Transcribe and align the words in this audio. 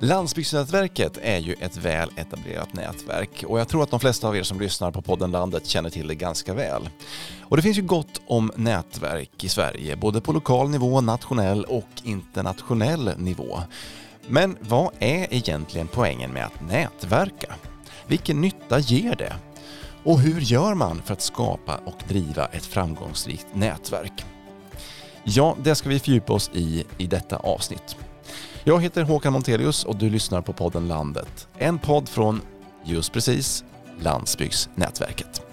Landsbygdsnätverket 0.00 1.18
är 1.22 1.38
ju 1.38 1.52
ett 1.52 1.76
väl 1.76 2.10
etablerat 2.16 2.74
nätverk 2.74 3.44
och 3.46 3.60
jag 3.60 3.68
tror 3.68 3.82
att 3.82 3.90
de 3.90 4.00
flesta 4.00 4.28
av 4.28 4.36
er 4.36 4.42
som 4.42 4.60
lyssnar 4.60 4.90
på 4.90 5.02
podden 5.02 5.30
Landet 5.30 5.66
känner 5.66 5.90
till 5.90 6.08
det 6.08 6.14
ganska 6.14 6.54
väl. 6.54 6.88
Och 7.42 7.56
det 7.56 7.62
finns 7.62 7.78
ju 7.78 7.82
gott 7.82 8.20
om 8.26 8.52
nätverk 8.56 9.44
i 9.44 9.48
Sverige, 9.48 9.96
både 9.96 10.20
på 10.20 10.32
lokal 10.32 10.70
nivå, 10.70 11.00
nationell 11.00 11.64
och 11.64 11.88
internationell 12.04 13.10
nivå. 13.18 13.60
Men 14.28 14.56
vad 14.60 14.90
är 14.98 15.34
egentligen 15.34 15.88
poängen 15.88 16.32
med 16.32 16.46
att 16.46 16.60
nätverka? 16.68 17.54
Vilken 18.06 18.40
nytta 18.40 18.78
ger 18.78 19.16
det? 19.16 19.34
Och 20.04 20.20
hur 20.20 20.40
gör 20.40 20.74
man 20.74 21.02
för 21.02 21.12
att 21.12 21.22
skapa 21.22 21.80
och 21.84 22.02
driva 22.08 22.46
ett 22.46 22.66
framgångsrikt 22.66 23.46
nätverk? 23.52 24.24
Ja, 25.24 25.56
det 25.62 25.74
ska 25.74 25.88
vi 25.88 25.98
fördjupa 25.98 26.32
oss 26.32 26.50
i 26.54 26.84
i 26.98 27.06
detta 27.06 27.36
avsnitt. 27.36 27.96
Jag 28.68 28.82
heter 28.82 29.02
Håkan 29.02 29.32
Montelius 29.32 29.84
och 29.84 29.96
du 29.96 30.10
lyssnar 30.10 30.42
på 30.42 30.52
podden 30.52 30.88
Landet. 30.88 31.48
En 31.58 31.78
podd 31.78 32.08
från, 32.08 32.40
just 32.84 33.12
precis, 33.12 33.64
Landsbygdsnätverket. 34.00 35.47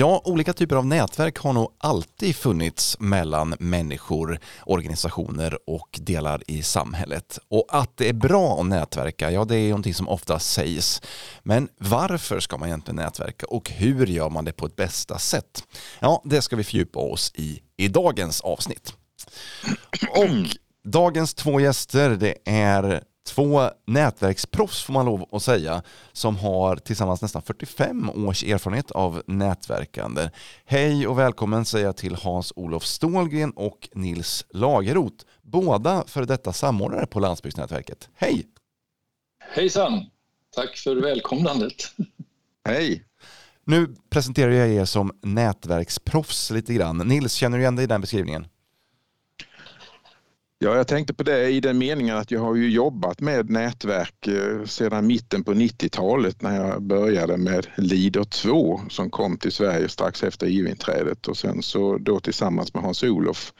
Ja, 0.00 0.22
olika 0.24 0.52
typer 0.52 0.76
av 0.76 0.86
nätverk 0.86 1.38
har 1.38 1.52
nog 1.52 1.72
alltid 1.78 2.36
funnits 2.36 2.96
mellan 3.00 3.54
människor, 3.58 4.38
organisationer 4.66 5.58
och 5.66 5.98
delar 6.02 6.42
i 6.46 6.62
samhället. 6.62 7.38
Och 7.48 7.66
att 7.68 7.96
det 7.96 8.08
är 8.08 8.12
bra 8.12 8.60
att 8.60 8.66
nätverka, 8.66 9.30
ja 9.30 9.44
det 9.44 9.56
är 9.56 9.68
någonting 9.68 9.94
som 9.94 10.08
ofta 10.08 10.38
sägs. 10.38 11.02
Men 11.42 11.68
varför 11.78 12.40
ska 12.40 12.56
man 12.56 12.68
egentligen 12.68 12.96
nätverka 12.96 13.46
och 13.46 13.70
hur 13.70 14.06
gör 14.06 14.30
man 14.30 14.44
det 14.44 14.52
på 14.52 14.66
ett 14.66 14.76
bästa 14.76 15.18
sätt? 15.18 15.64
Ja, 16.00 16.22
det 16.24 16.42
ska 16.42 16.56
vi 16.56 16.64
fördjupa 16.64 16.98
oss 16.98 17.32
i 17.34 17.62
i 17.76 17.88
dagens 17.88 18.40
avsnitt. 18.40 18.92
Och 20.10 20.28
dagens 20.84 21.34
två 21.34 21.60
gäster, 21.60 22.10
det 22.10 22.34
är 22.44 23.02
två 23.28 23.70
nätverksproffs 23.86 24.82
får 24.82 24.92
man 24.92 25.06
lov 25.06 25.28
att 25.32 25.42
säga 25.42 25.82
som 26.12 26.36
har 26.36 26.76
tillsammans 26.76 27.22
nästan 27.22 27.42
45 27.42 28.10
års 28.10 28.44
erfarenhet 28.44 28.90
av 28.90 29.22
nätverkande. 29.26 30.30
Hej 30.64 31.06
och 31.06 31.18
välkommen 31.18 31.64
säger 31.64 31.86
jag 31.86 31.96
till 31.96 32.14
Hans-Olof 32.14 32.84
Stålgren 32.84 33.50
och 33.50 33.88
Nils 33.94 34.44
Lagerot, 34.50 35.26
båda 35.42 36.04
för 36.06 36.24
detta 36.24 36.52
samordnare 36.52 37.06
på 37.06 37.20
Landsbygdsnätverket. 37.20 38.08
Hej! 38.14 38.46
Hejsan! 39.54 40.06
Tack 40.54 40.76
för 40.76 40.96
välkomnandet. 40.96 41.74
Hej! 42.68 43.04
Nu 43.64 43.94
presenterar 44.10 44.50
jag 44.50 44.68
er 44.68 44.84
som 44.84 45.12
nätverksproffs 45.22 46.50
lite 46.50 46.74
grann. 46.74 46.98
Nils, 46.98 47.32
känner 47.32 47.58
du 47.58 47.62
igen 47.62 47.76
dig 47.76 47.84
i 47.84 47.86
den 47.86 48.00
beskrivningen? 48.00 48.46
Ja, 50.60 50.76
jag 50.76 50.88
tänkte 50.88 51.14
på 51.14 51.22
det 51.22 51.50
i 51.50 51.60
den 51.60 51.78
meningen 51.78 52.16
att 52.16 52.30
jag 52.30 52.40
har 52.40 52.54
ju 52.54 52.70
jobbat 52.70 53.20
med 53.20 53.50
nätverk 53.50 54.26
eh, 54.26 54.64
sedan 54.64 55.06
mitten 55.06 55.44
på 55.44 55.52
90-talet 55.52 56.42
när 56.42 56.66
jag 56.66 56.82
började 56.82 57.36
med 57.36 57.66
Leader 57.76 58.24
2 58.24 58.80
som 58.88 59.10
kom 59.10 59.38
till 59.38 59.52
Sverige 59.52 59.88
strax 59.88 60.22
efter 60.22 60.46
EU-inträdet 60.46 61.28
och 61.28 61.36
sen 61.36 61.62
så 61.62 61.98
då 61.98 62.20
tillsammans 62.20 62.74
med 62.74 62.82
Hans-Olof 62.82 63.52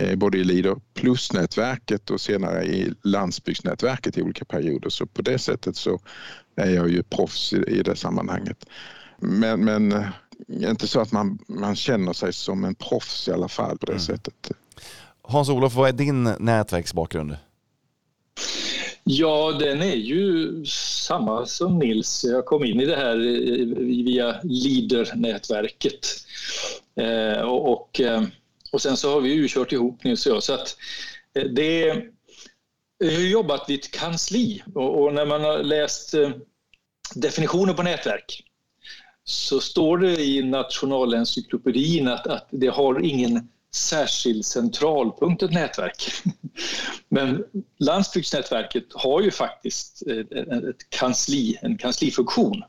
eh, 0.00 0.16
både 0.16 0.38
i 0.38 0.44
Leader 0.44 0.76
Plus-nätverket 0.94 2.10
och 2.10 2.20
senare 2.20 2.64
i 2.64 2.92
landsbygdsnätverket 3.02 4.18
i 4.18 4.22
olika 4.22 4.44
perioder. 4.44 4.90
Så 4.90 5.06
på 5.06 5.22
det 5.22 5.38
sättet 5.38 5.76
så 5.76 6.00
är 6.56 6.70
jag 6.70 6.90
ju 6.90 7.02
proffs 7.02 7.52
i 7.52 7.82
det 7.82 7.96
sammanhanget. 7.96 8.66
Men, 9.18 9.64
men 9.64 9.92
eh, 9.92 10.08
inte 10.48 10.88
så 10.88 11.00
att 11.00 11.12
man, 11.12 11.38
man 11.48 11.76
känner 11.76 12.12
sig 12.12 12.32
som 12.32 12.64
en 12.64 12.74
proffs 12.74 13.28
i 13.28 13.32
alla 13.32 13.48
fall 13.48 13.78
på 13.78 13.86
det 13.86 13.92
mm. 13.92 14.00
sättet. 14.00 14.50
Hans-Olof, 15.22 15.74
vad 15.74 15.88
är 15.88 15.92
din 15.92 16.24
nätverksbakgrund? 16.24 17.36
Ja, 19.04 19.56
den 19.60 19.82
är 19.82 19.96
ju 19.96 20.64
samma 21.06 21.46
som 21.46 21.78
Nils. 21.78 22.24
Jag 22.24 22.44
kom 22.44 22.64
in 22.64 22.80
i 22.80 22.86
det 22.86 22.96
här 22.96 23.16
eh, 23.16 23.66
via 23.76 24.40
Leader-nätverket. 24.42 26.06
Eh, 27.00 27.42
och, 27.42 28.00
eh, 28.00 28.22
och 28.72 28.82
sen 28.82 28.96
så 28.96 29.12
har 29.12 29.20
vi 29.20 29.32
ju 29.32 29.48
kört 29.48 29.72
ihop 29.72 30.04
Nils 30.04 30.26
och 30.26 30.34
jag. 30.34 30.42
Så 30.42 30.54
att 30.54 30.76
eh, 31.34 31.44
det, 31.44 32.02
jag 32.98 33.12
har 33.12 33.20
jobbat 33.20 33.70
vid 33.70 33.78
ett 33.78 33.90
kansli 33.90 34.62
och, 34.74 35.02
och 35.02 35.14
när 35.14 35.26
man 35.26 35.40
har 35.40 35.58
läst 35.58 36.14
definitioner 37.14 37.74
på 37.74 37.82
nätverk 37.82 38.42
så 39.24 39.60
står 39.60 39.98
det 39.98 40.20
i 40.20 40.42
Nationalencyklopedin 40.42 42.08
att, 42.08 42.26
att 42.26 42.48
det 42.50 42.68
har 42.68 43.00
ingen 43.00 43.48
särskild 43.74 44.44
centralpunkt, 44.44 45.42
ett 45.42 45.52
nätverk. 45.52 46.12
Men 47.08 47.44
landsbygdsnätverket 47.78 48.84
har 48.94 49.20
ju 49.20 49.30
faktiskt 49.30 50.02
ett 50.06 50.90
kansli, 50.90 51.58
en 51.62 51.78
kanslifunktion. 51.78 52.62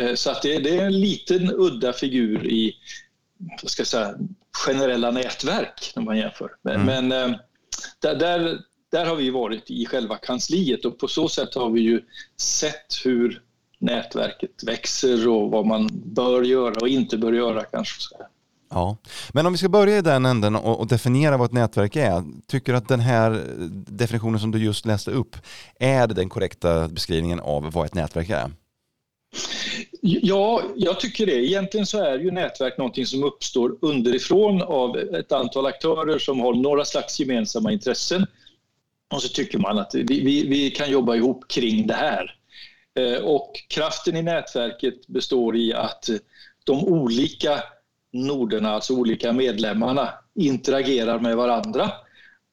Eh, 0.00 0.14
så 0.14 0.30
att 0.30 0.42
det, 0.42 0.78
är 0.78 0.84
en 0.84 1.00
liten 1.00 1.50
udda 1.50 1.92
figur 1.92 2.46
i 2.46 2.74
ska 3.64 3.84
säga, 3.84 4.14
generella 4.66 5.10
nätverk 5.10 5.92
när 5.96 6.02
man 6.02 6.18
jämför. 6.18 6.50
Men, 6.62 6.74
mm. 6.74 7.08
men 7.08 7.32
eh, 7.32 7.38
där, 8.00 8.14
där, 8.14 8.58
där 8.90 9.06
har 9.06 9.16
vi 9.16 9.30
varit 9.30 9.70
i 9.70 9.86
själva 9.86 10.16
kansliet 10.16 10.84
och 10.84 10.98
på 10.98 11.08
så 11.08 11.28
sätt 11.28 11.54
har 11.54 11.70
vi 11.70 11.80
ju 11.80 12.02
sett 12.36 13.04
hur 13.04 13.42
nätverket 13.78 14.64
växer 14.66 15.28
och 15.28 15.50
vad 15.50 15.66
man 15.66 15.88
bör 15.92 16.42
göra 16.42 16.80
och 16.80 16.88
inte 16.88 17.18
bör 17.18 17.32
göra 17.32 17.64
kanske. 17.64 18.16
Ja, 18.74 18.96
men 19.32 19.46
om 19.46 19.52
vi 19.52 19.58
ska 19.58 19.68
börja 19.68 19.98
i 19.98 20.02
den 20.02 20.26
änden 20.26 20.56
och, 20.56 20.86
definiera 20.86 21.36
vad 21.36 21.46
ett 21.46 21.52
nätverk 21.52 21.96
är. 21.96 22.24
Tycker 22.46 22.72
du 22.72 22.78
att 22.78 22.88
den 22.88 23.00
här 23.00 23.32
eh, 23.32 23.38
definitionen 23.86 24.40
som 24.40 24.50
du 24.50 24.64
just 24.64 24.86
läste 24.86 25.10
upp, 25.10 25.36
är 25.78 26.06
den 26.06 26.28
korrekta 26.28 26.88
beskrivningen 26.88 27.40
av 27.40 27.72
vad 27.72 27.86
ett 27.86 27.94
nätverk 27.94 28.30
är? 28.30 28.50
Ja, 30.00 30.62
jag 30.76 31.00
tycker 31.00 31.26
det. 31.26 31.46
Egentligen 31.46 31.86
så 31.86 32.02
är 32.02 32.18
ju 32.18 32.30
nätverk 32.30 32.78
någonting 32.78 33.06
som 33.06 33.24
uppstår 33.24 33.76
underifrån 33.80 34.62
av 34.62 34.96
ett 34.96 35.32
antal 35.32 35.66
aktörer 35.66 36.18
som 36.18 36.40
har 36.40 36.54
några 36.54 36.84
slags 36.84 37.20
gemensamma 37.20 37.72
intressen. 37.72 38.26
Och 39.14 39.22
så 39.22 39.28
tycker 39.28 39.58
man 39.58 39.78
att 39.78 39.94
vi, 39.94 40.02
vi, 40.02 40.46
vi 40.46 40.70
kan 40.70 40.90
jobba 40.90 41.14
ihop 41.14 41.48
kring 41.48 41.86
det 41.86 41.94
här. 41.94 42.36
Eh, 42.98 43.24
och 43.24 43.52
kraften 43.68 44.16
i 44.16 44.22
nätverket 44.22 45.06
består 45.06 45.56
i 45.56 45.74
att 45.74 46.10
de 46.64 46.84
olika 46.84 47.62
noderna, 48.14 48.70
alltså 48.70 48.94
olika 48.94 49.32
medlemmarna, 49.32 50.08
interagerar 50.34 51.18
med 51.18 51.36
varandra. 51.36 51.92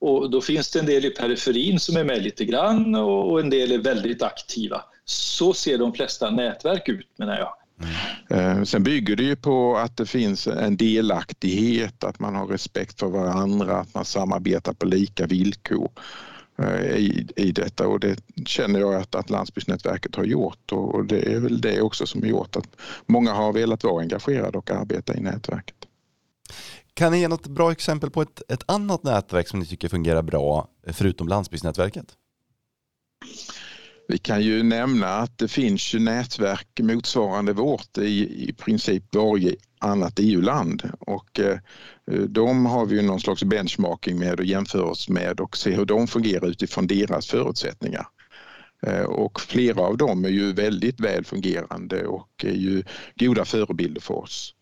Och 0.01 0.31
då 0.31 0.41
finns 0.41 0.71
det 0.71 0.79
en 0.79 0.85
del 0.85 1.05
i 1.05 1.09
periferin 1.09 1.79
som 1.79 1.97
är 1.97 2.03
med 2.03 2.23
lite 2.23 2.45
grann 2.45 2.95
och 2.95 3.39
en 3.39 3.49
del 3.49 3.71
är 3.71 3.77
väldigt 3.77 4.21
aktiva. 4.21 4.81
Så 5.05 5.53
ser 5.53 5.77
de 5.77 5.93
flesta 5.93 6.29
nätverk 6.29 6.89
ut 6.89 7.07
menar 7.17 7.37
jag. 7.37 7.53
Mm. 7.81 8.57
Eh, 8.59 8.63
sen 8.63 8.83
bygger 8.83 9.15
det 9.15 9.23
ju 9.23 9.35
på 9.35 9.77
att 9.77 9.97
det 9.97 10.05
finns 10.05 10.47
en 10.47 10.77
delaktighet, 10.77 12.03
att 12.03 12.19
man 12.19 12.35
har 12.35 12.47
respekt 12.47 12.99
för 12.99 13.07
varandra, 13.07 13.77
att 13.77 13.93
man 13.93 14.05
samarbetar 14.05 14.73
på 14.73 14.85
lika 14.85 15.25
villkor. 15.25 15.89
Eh, 16.61 16.95
I, 16.95 17.27
i 17.35 17.51
detta 17.51 17.87
och 17.87 17.99
det 17.99 18.19
känner 18.45 18.79
jag 18.79 18.95
att, 18.95 19.15
att 19.15 19.29
Landsbygdsnätverket 19.29 20.15
har 20.15 20.23
gjort 20.23 20.71
och 20.71 21.05
det 21.05 21.33
är 21.33 21.39
väl 21.39 21.61
det 21.61 21.81
också 21.81 22.05
som 22.05 22.21
har 22.21 22.29
gjort 22.29 22.55
att 22.55 22.67
många 23.05 23.33
har 23.33 23.53
velat 23.53 23.83
vara 23.83 24.01
engagerade 24.01 24.57
och 24.57 24.71
arbeta 24.71 25.15
i 25.15 25.21
nätverket. 25.21 25.75
Kan 26.93 27.11
ni 27.11 27.19
ge 27.19 27.27
något 27.27 27.47
bra 27.47 27.71
exempel 27.71 28.09
på 28.09 28.21
ett, 28.21 28.41
ett 28.47 28.63
annat 28.65 29.03
nätverk 29.03 29.47
som 29.47 29.59
ni 29.59 29.65
tycker 29.65 29.89
fungerar 29.89 30.21
bra 30.21 30.67
förutom 30.87 31.27
Landsbygdsnätverket? 31.27 32.05
Vi 34.11 34.17
kan 34.17 34.41
ju 34.41 34.63
nämna 34.63 35.07
att 35.07 35.37
det 35.37 35.47
finns 35.47 35.93
ju 35.93 35.99
nätverk 35.99 36.67
motsvarande 36.79 37.53
vårt 37.53 37.97
i, 37.97 38.49
i 38.49 38.53
princip 38.53 39.15
varje 39.15 39.55
annat 39.79 40.19
EU-land 40.19 40.91
och 40.99 41.39
eh, 41.39 41.57
de 42.27 42.65
har 42.65 42.85
vi 42.85 42.95
ju 42.95 43.01
någon 43.01 43.19
slags 43.19 43.43
benchmarking 43.43 44.19
med 44.19 44.39
och 44.39 44.45
jämför 44.45 44.83
oss 44.83 45.09
med 45.09 45.39
och 45.39 45.57
se 45.57 45.71
hur 45.71 45.85
de 45.85 46.07
fungerar 46.07 46.47
utifrån 46.47 46.87
deras 46.87 47.27
förutsättningar. 47.27 48.07
Eh, 48.81 49.03
och 49.03 49.41
flera 49.41 49.81
av 49.81 49.97
dem 49.97 50.25
är 50.25 50.29
ju 50.29 50.53
väldigt 50.53 50.99
väl 50.99 51.25
fungerande 51.25 52.07
och 52.07 52.45
är 52.45 52.55
ju 52.55 52.83
goda 53.15 53.45
förebilder 53.45 54.01
för 54.01 54.13
oss. 54.13 54.55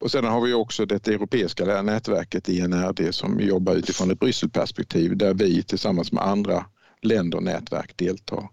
Och 0.00 0.10
sedan 0.10 0.32
har 0.32 0.40
vi 0.40 0.52
också 0.52 0.86
det 0.86 1.08
europeiska 1.08 1.82
nätverket 1.82 2.48
INRD 2.48 3.14
som 3.14 3.40
jobbar 3.40 3.74
utifrån 3.74 4.10
ett 4.10 4.20
Brysselperspektiv 4.20 5.16
där 5.16 5.34
vi 5.34 5.62
tillsammans 5.62 6.12
med 6.12 6.24
andra 6.24 6.66
länder 7.02 7.38
och 7.38 7.44
nätverk 7.44 7.96
deltar. 7.96 8.48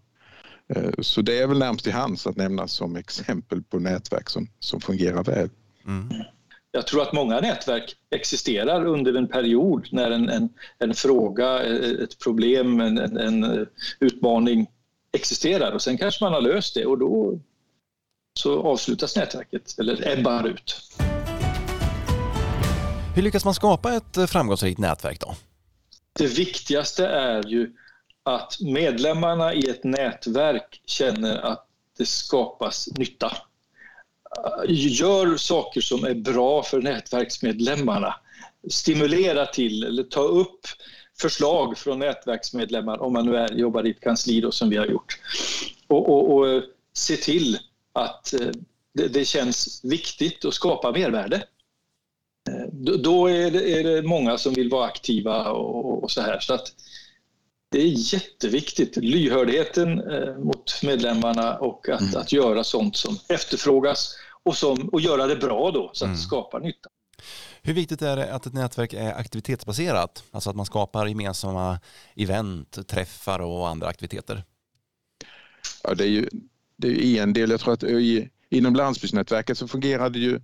Eh, 0.73 0.91
så 0.99 1.21
det 1.21 1.39
är 1.39 1.47
väl 1.47 1.59
närmast 1.59 1.83
till 1.83 1.93
hands 1.93 2.27
att 2.27 2.35
nämna 2.35 2.67
som 2.67 2.95
exempel 2.95 3.63
på 3.63 3.79
nätverk 3.79 4.29
som, 4.29 4.47
som 4.59 4.81
fungerar 4.81 5.23
väl. 5.23 5.49
Mm. 5.87 6.23
Jag 6.71 6.87
tror 6.87 7.01
att 7.01 7.13
många 7.13 7.39
nätverk 7.39 7.95
existerar 8.11 8.85
under 8.85 9.13
en 9.13 9.27
period 9.27 9.87
när 9.91 10.11
en, 10.11 10.29
en, 10.29 10.49
en 10.79 10.93
fråga, 10.93 11.63
ett 12.03 12.19
problem, 12.19 12.81
en, 12.81 12.97
en, 13.17 13.67
utmaning 13.99 14.67
existerar 15.13 15.71
och 15.71 15.81
sen 15.81 15.97
kanske 15.97 16.23
man 16.23 16.33
har 16.33 16.41
löst 16.41 16.75
det 16.75 16.85
och 16.85 16.97
då 16.97 17.39
så 18.39 18.63
avslutas 18.63 19.15
nätverket 19.15 19.79
eller 19.79 20.17
ebbar 20.17 20.47
ut. 20.47 20.81
Hur 23.15 23.21
lyckas 23.21 23.45
man 23.45 23.53
skapa 23.53 23.93
ett 23.93 24.29
framgångsrikt 24.29 24.79
nätverk 24.79 25.19
då? 25.19 25.35
Det 26.13 26.27
viktigaste 26.27 27.07
är 27.07 27.47
ju 27.47 27.73
att 28.25 28.57
medlemmarna 28.61 29.53
i 29.53 29.69
ett 29.69 29.83
nätverk 29.83 30.81
känner 30.85 31.37
att 31.37 31.67
det 31.97 32.05
skapas 32.05 32.87
nytta. 32.97 33.37
Gör 34.67 35.37
saker 35.37 35.81
som 35.81 36.03
är 36.03 36.13
bra 36.13 36.63
för 36.63 36.81
nätverksmedlemmarna. 36.81 38.15
Stimulera 38.69 39.45
till 39.45 39.83
eller 39.83 40.03
ta 40.03 40.21
upp 40.21 40.67
förslag 41.19 41.77
från 41.77 41.99
nätverksmedlemmar 41.99 43.01
om 43.01 43.13
man 43.13 43.25
nu 43.25 43.37
är, 43.37 43.53
jobbar 43.53 43.85
i 43.85 43.89
ett 43.89 44.01
kansli 44.01 44.41
då, 44.41 44.51
som 44.51 44.69
vi 44.69 44.77
har 44.77 44.85
gjort. 44.85 45.19
Och, 45.87 46.09
och, 46.09 46.35
och 46.35 46.49
eh, 46.49 46.63
se 46.93 47.15
till 47.15 47.57
att 47.93 48.33
eh, 48.33 48.47
det, 48.93 49.07
det, 49.07 49.25
känns 49.25 49.81
viktigt 49.83 50.45
att 50.45 50.53
skapa 50.53 50.91
mervärde. 50.91 51.35
Eh, 52.49 52.97
då 52.99 53.27
är 53.29 53.51
det, 53.51 53.79
är 53.79 53.83
det 53.83 54.01
många 54.01 54.37
som 54.37 54.53
vill 54.53 54.69
vara 54.69 54.85
aktiva 54.85 55.51
och, 55.51 56.03
och 56.03 56.11
så 56.11 56.21
här. 56.21 56.39
Så 56.39 56.53
att 56.53 56.73
det 57.75 57.81
är 57.81 58.13
jätteviktigt, 58.13 58.97
lyhördheten 58.97 60.11
eh, 60.11 60.37
mot 60.37 60.83
medlemmarna 60.83 61.57
och 61.57 61.89
att, 61.89 62.01
mm. 62.01 62.15
att 62.17 62.31
göra 62.31 62.63
sånt 62.63 62.97
som 62.97 63.17
efterfrågas 63.29 64.15
och, 64.43 64.57
som, 64.57 64.89
och 64.89 65.01
göra 65.01 65.27
det 65.27 65.35
bra 65.35 65.71
då 65.71 65.89
så 65.93 66.05
att 66.05 66.07
mm. 66.07 66.15
det 66.15 66.21
skapar 66.21 66.59
nytta. 66.59 66.89
Hur 67.61 67.73
viktigt 67.73 68.01
är 68.01 68.15
det 68.15 68.33
att 68.33 68.45
ett 68.45 68.53
nätverk 68.53 68.93
är 68.93 69.13
aktivitetsbaserat? 69.13 70.23
Alltså 70.31 70.49
att 70.49 70.55
man 70.55 70.65
skapar 70.65 71.07
gemensamma 71.07 71.79
event, 72.15 72.87
träffar 72.87 73.39
och 73.39 73.67
andra 73.69 73.87
aktiviteter? 73.87 74.43
Ja, 75.83 75.95
det 75.95 76.03
är 76.03 76.09
ju 76.09 76.29
det 76.77 77.05
är 77.05 77.23
en 77.23 77.33
del. 77.33 77.49
Jag 77.49 77.59
tror 77.59 77.73
att 77.73 77.83
i, 77.83 78.29
inom 78.49 78.75
landsbygdsnätverket 78.75 79.57
så 79.57 79.67
fungerar 79.67 80.09
det 80.09 80.19
ju 80.19 80.41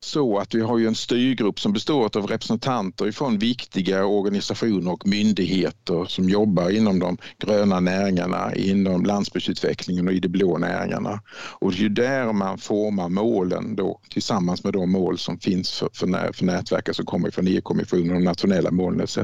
så 0.00 0.38
att 0.38 0.54
vi 0.54 0.60
har 0.60 0.78
ju 0.78 0.86
en 0.86 0.94
styrgrupp 0.94 1.60
som 1.60 1.72
består 1.72 2.16
av 2.16 2.26
representanter 2.26 3.12
från 3.12 3.38
viktiga 3.38 4.06
organisationer 4.06 4.92
och 4.92 5.06
myndigheter 5.06 6.04
som 6.04 6.28
jobbar 6.28 6.70
inom 6.70 6.98
de 6.98 7.16
gröna 7.38 7.80
näringarna, 7.80 8.54
inom 8.54 9.04
landsbygdsutvecklingen 9.04 10.08
och 10.08 10.14
i 10.14 10.20
de 10.20 10.28
blå 10.28 10.58
näringarna. 10.58 11.20
Och 11.60 11.72
det 11.72 11.78
är 11.78 11.82
ju 11.82 11.88
där 11.88 12.32
man 12.32 12.58
formar 12.58 13.08
målen 13.08 13.76
då 13.76 14.00
tillsammans 14.10 14.64
med 14.64 14.72
de 14.72 14.92
mål 14.92 15.18
som 15.18 15.38
finns 15.38 15.78
för, 15.78 15.88
för, 15.94 16.32
för 16.32 16.44
nätverket 16.44 16.96
som 16.96 17.06
kommer 17.06 17.30
från 17.30 17.46
EU-kommissionen, 17.46 18.14
de 18.14 18.24
nationella 18.24 18.70
målen 18.70 19.00
etc. 19.00 19.18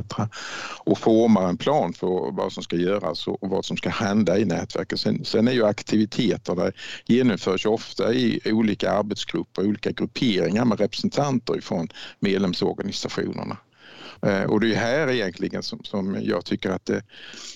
Och 0.85 0.99
formar 0.99 1.49
en 1.49 1.57
plan 1.57 1.93
för 1.93 2.37
vad 2.37 2.53
som 2.53 2.63
ska 2.63 2.77
göras 2.77 3.27
och 3.27 3.39
vad 3.41 3.65
som 3.65 3.77
ska 3.77 3.89
hända 3.91 4.39
i 4.39 4.45
nätverket. 4.45 5.01
Sen, 5.01 5.25
sen 5.25 5.49
är 5.49 5.53
ju 5.53 5.65
aktiviteterna 5.65 6.73
genomförs 7.07 7.67
ofta 7.67 8.15
i 8.15 8.41
olika 8.45 8.91
arbetsgrupper, 8.91 9.63
olika 9.63 9.91
grupperingar 9.91 10.64
med 10.65 10.81
representanter 10.81 11.59
ifrån 11.59 11.89
medlemsorganisationerna. 12.21 13.57
Eh, 14.23 14.43
och 14.43 14.61
det 14.61 14.75
är 14.75 14.79
här 14.79 15.11
egentligen 15.11 15.63
som, 15.63 15.85
som 15.85 16.19
jag 16.23 16.45
tycker 16.45 16.71
att 16.71 16.87
det, 16.87 17.03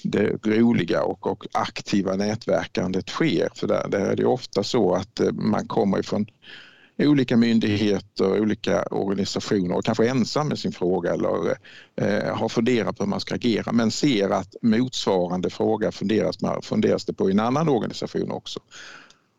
det 0.02 0.38
roliga 0.44 1.02
och, 1.02 1.26
och, 1.26 1.46
aktiva 1.52 2.16
nätverkandet 2.16 3.08
sker. 3.08 3.48
För 3.54 3.66
där, 3.66 3.88
där 3.88 4.06
är 4.06 4.16
det 4.16 4.24
ofta 4.24 4.62
så 4.62 4.94
att 4.94 5.20
eh, 5.20 5.32
man 5.32 5.66
kommer 5.66 5.98
ifrån 5.98 6.26
olika 6.98 7.36
myndigheter, 7.36 8.40
olika 8.40 8.82
organisationer 8.82 9.76
och 9.76 9.84
kanske 9.84 10.08
ensam 10.08 10.48
med 10.48 10.58
sin 10.58 10.72
fråga 10.72 11.12
eller 11.12 11.56
eh, 11.96 12.36
har 12.36 12.48
funderat 12.48 12.96
på 12.96 13.02
hur 13.02 13.10
man 13.10 13.20
ska 13.20 13.34
agera 13.34 13.72
men 13.72 13.90
ser 13.90 14.30
att 14.30 14.56
motsvarande 14.62 15.50
fråga 15.50 15.92
funderas, 15.92 16.38
funderas 16.62 17.04
det 17.04 17.12
på 17.12 17.28
i 17.28 17.32
en 17.32 17.40
annan 17.40 17.68
organisation 17.68 18.30
också. 18.30 18.60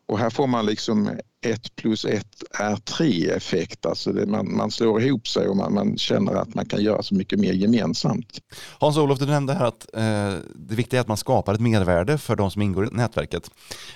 Och 0.10 0.20
här 0.20 0.30
får 0.30 0.48
man 0.48 0.66
liksom 0.66 1.20
ett 1.42 1.76
plus 1.76 2.06
ett 2.06 2.44
är 2.52 2.76
tre 2.76 3.30
effekt. 3.30 3.86
Alltså 3.86 4.12
det, 4.12 4.26
man, 4.26 4.56
man 4.56 4.72
slår 4.72 5.02
ihop 5.02 5.28
sig 5.28 5.48
och 5.48 5.58
man, 5.58 5.74
man, 5.74 5.98
känner 5.98 6.36
att 6.36 6.56
man 6.56 6.66
kan 6.66 6.84
göra 6.84 7.04
så 7.04 7.16
mycket 7.16 7.40
mer 7.40 7.54
gemensamt. 7.54 8.42
Hans-Olof, 8.80 9.20
du 9.20 9.26
nämnde 9.26 9.54
här 9.54 9.66
att 9.66 9.88
eh, 9.94 10.44
det 10.56 10.76
viktiga 10.76 11.00
är 11.00 11.02
att 11.02 11.08
man 11.08 11.18
skapar 11.18 11.54
ett 11.54 11.60
mervärde 11.60 12.18
för 12.18 12.36
de 12.36 12.52
som 12.52 12.62
ingår 12.62 12.88
i 12.88 12.90
nätverket. 12.92 13.52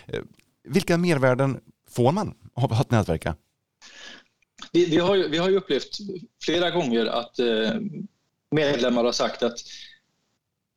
Eh, 0.08 0.20
vilka 0.64 0.98
mervärden 0.98 1.60
får 1.90 2.12
man 2.12 2.34
av 2.54 2.74
att 2.74 2.92
nätverka? 2.92 3.36
Vi, 4.72 4.86
vi, 4.86 4.98
har, 4.98 5.16
ju, 5.16 5.28
vi 5.28 5.38
har 5.38 5.50
ju 5.50 5.58
upplevt 5.58 5.98
flera 6.44 6.72
gånger 6.72 7.06
att 7.06 7.40
eh, 7.40 7.72
medlemmar 8.52 9.04
har 9.04 9.12
sagt 9.12 9.44
att 9.44 9.58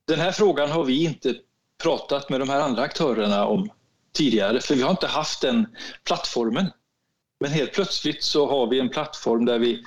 den 0.07 0.21
här 0.21 0.33
frågan 0.33 0.71
har 0.71 0.85
vi 0.85 1.05
inte 1.05 1.35
pratat 1.83 2.31
med 2.31 2.41
de 2.41 2.49
här 2.49 2.61
andra 2.61 2.83
aktörerna 2.83 3.47
om 3.47 3.71
tidigare, 4.17 4.61
för 4.61 4.75
vi 4.75 4.83
har 4.83 4.91
inte 4.91 5.07
haft 5.07 5.41
den 5.41 5.67
plattformen. 6.05 6.67
Men 7.41 7.51
helt 7.51 7.73
plötsligt 7.73 8.23
så 8.23 8.47
har 8.47 8.67
vi 8.67 8.81
en 8.81 8.89
plattform 8.89 9.45
där 9.45 9.59
vi 9.59 9.83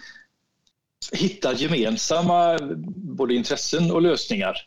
hittar 1.12 1.54
gemensamma 1.54 2.60
både 2.96 3.34
intressen 3.34 3.92
och 3.92 4.02
lösningar. 4.02 4.58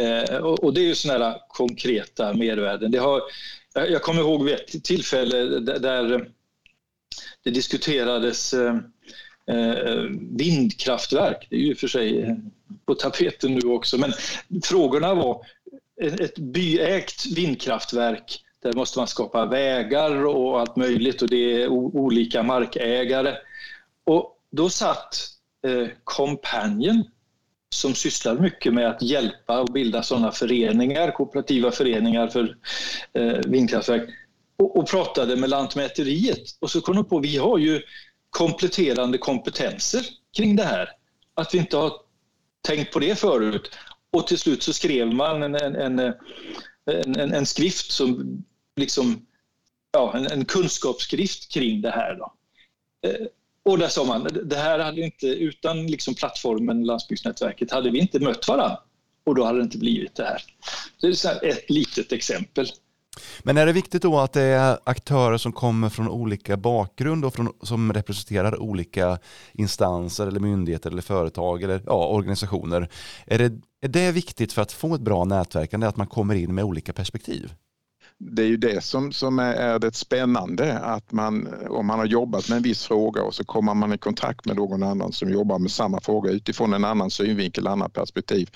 Eh, 0.00 0.36
och, 0.36 0.64
och, 0.64 0.74
det 0.74 0.80
är 0.80 0.84
ju 0.84 0.94
sådana 0.94 1.24
här 1.24 1.40
konkreta 1.48 2.34
mervärden. 2.34 2.90
Det 2.90 2.98
har, 2.98 3.22
jag 3.74 4.02
kommer 4.02 4.20
ihåg 4.20 4.44
vid 4.44 4.54
ett 4.54 4.84
tillfälle 4.84 5.60
där, 5.60 5.78
där 5.78 6.30
det 7.44 7.50
diskuterades 7.50 8.54
eh, 8.54 8.76
eh 9.46 10.04
vindkraftverk. 10.30 11.46
Det 11.50 11.56
är 11.56 11.60
ju 11.60 11.74
för 11.74 11.88
sig 11.88 12.22
eh, 12.22 12.34
på 12.86 12.94
tapeten 12.94 13.54
nu 13.54 13.68
också, 13.68 13.98
men 13.98 14.12
frågorna 14.62 15.14
var 15.14 15.46
ett 16.00 16.38
byägt 16.38 17.26
vindkraftverk 17.26 18.44
där 18.62 18.72
måste 18.72 18.98
man 18.98 19.08
skapa 19.08 19.46
vägar 19.46 20.26
och 20.26 20.60
allt 20.60 20.76
möjligt 20.76 21.22
och 21.22 21.28
det 21.28 21.62
är 21.62 21.68
olika 21.68 22.42
markägare. 22.42 23.36
Och 24.04 24.36
då 24.50 24.70
satt 24.70 25.28
eh, 25.66 25.88
Companion 26.04 27.04
som 27.74 27.94
sysslar 27.94 28.34
mycket 28.34 28.74
med 28.74 28.88
att 28.88 29.02
hjälpa 29.02 29.60
och 29.60 29.72
bilda 29.72 30.02
sådana 30.02 30.32
föreningar, 30.32 31.10
kooperativa 31.10 31.70
föreningar 31.70 32.28
för 32.28 32.56
eh, 33.12 33.38
vindkraftverk 33.46 34.10
och, 34.56 34.76
och, 34.76 34.88
pratade 34.88 35.36
med 35.36 35.50
Lantmäteriet 35.50 36.56
och 36.58 36.70
så 36.70 36.80
kom 36.80 36.96
de 36.96 37.04
på 37.04 37.18
vi 37.18 37.36
har 37.36 37.58
ju 37.58 37.82
kompletterande 38.30 39.18
kompetenser 39.18 40.02
kring 40.36 40.56
det 40.56 40.64
här. 40.64 40.88
Att 41.34 41.54
vi 41.54 41.58
inte 41.58 41.76
har 41.76 41.92
tänkt 42.62 42.92
på 42.92 42.98
det 42.98 43.18
förut. 43.18 43.70
Och 44.12 44.26
till 44.26 44.38
slut 44.38 44.62
så 44.62 44.72
skrev 44.72 45.06
man 45.14 45.42
en, 45.42 45.54
en, 45.54 45.76
en, 45.76 45.98
eh, 45.98 46.12
en, 46.86 47.32
en 47.32 47.46
skrift 47.46 47.92
som 47.92 48.42
liksom, 48.80 49.26
ja, 49.92 50.16
en, 50.16 50.26
en 50.26 50.44
kunskapsskrift 50.44 51.52
kring 51.52 51.80
det 51.80 51.90
här. 51.90 52.14
Då. 52.14 52.32
Eh, 53.08 53.26
och 53.62 53.78
där 53.78 53.88
sa 53.88 54.04
man, 54.04 54.28
det 54.44 54.56
här 54.56 54.78
hade 54.78 55.00
inte, 55.00 55.26
utan 55.26 55.86
liksom 55.86 56.14
plattformen 56.14 56.84
Landsbygdsnätverket 56.84 57.70
hade 57.70 57.90
vi 57.90 57.98
inte 57.98 58.20
mött 58.20 58.48
varandra 58.48 58.78
och 59.26 59.34
då 59.34 59.44
hade 59.44 59.58
det 59.58 59.64
inte 59.64 59.78
blivit 59.78 60.14
det 60.14 60.24
här. 60.24 60.42
Det 61.00 61.06
är 61.24 61.48
ett 61.48 61.70
litet 61.70 62.12
exempel. 62.12 62.66
Men 63.42 63.56
är 63.56 63.66
det 63.66 63.72
viktigt 63.72 64.02
då 64.02 64.18
att 64.18 64.32
det 64.32 64.42
är 64.42 64.78
aktörer 64.84 65.38
som 65.38 65.52
kommer 65.52 65.88
från 65.88 66.08
olika 66.08 66.56
bakgrund 66.56 67.24
och 67.24 67.34
från, 67.34 67.52
som 67.62 67.92
representerar 67.92 68.60
olika 68.60 69.18
instanser 69.52 70.26
eller 70.26 70.40
myndigheter 70.40 70.90
eller 70.90 71.02
företag 71.02 71.62
eller 71.62 71.82
ja, 71.86 72.06
organisationer? 72.06 72.88
Är 73.26 73.38
det, 73.38 73.52
är 73.80 73.88
det 73.88 74.12
viktigt 74.12 74.52
för 74.52 74.62
att 74.62 74.72
få 74.72 74.94
ett 74.94 75.00
bra 75.00 75.24
nätverkande 75.24 75.86
att 75.86 75.96
man 75.96 76.06
kommer 76.06 76.34
in 76.34 76.54
med 76.54 76.64
olika 76.64 76.92
perspektiv? 76.92 77.52
Det 78.22 78.42
är 78.42 78.46
ju 78.46 78.56
det 78.56 78.84
som, 78.84 79.12
som 79.12 79.38
är, 79.38 79.78
det 79.78 79.94
spännande 79.94 80.78
att 80.78 81.12
man 81.12 81.48
om 81.68 81.86
man 81.86 81.98
har 81.98 82.06
jobbat 82.06 82.48
med 82.48 82.56
en 82.56 82.62
viss 82.62 82.86
fråga 82.86 83.22
och 83.22 83.34
så 83.34 83.44
kommer 83.44 83.74
man 83.74 83.92
i 83.92 83.98
kontakt 83.98 84.46
med 84.46 84.56
någon 84.56 84.82
annan 84.82 85.12
som 85.12 85.30
jobbar 85.30 85.58
med 85.58 85.70
samma 85.70 86.00
fråga 86.00 86.30
utifrån 86.30 86.74
en 86.74 86.84
annan 86.84 87.10
synvinkel, 87.10 87.66
annan 87.66 87.90
perspektiv, 87.90 88.50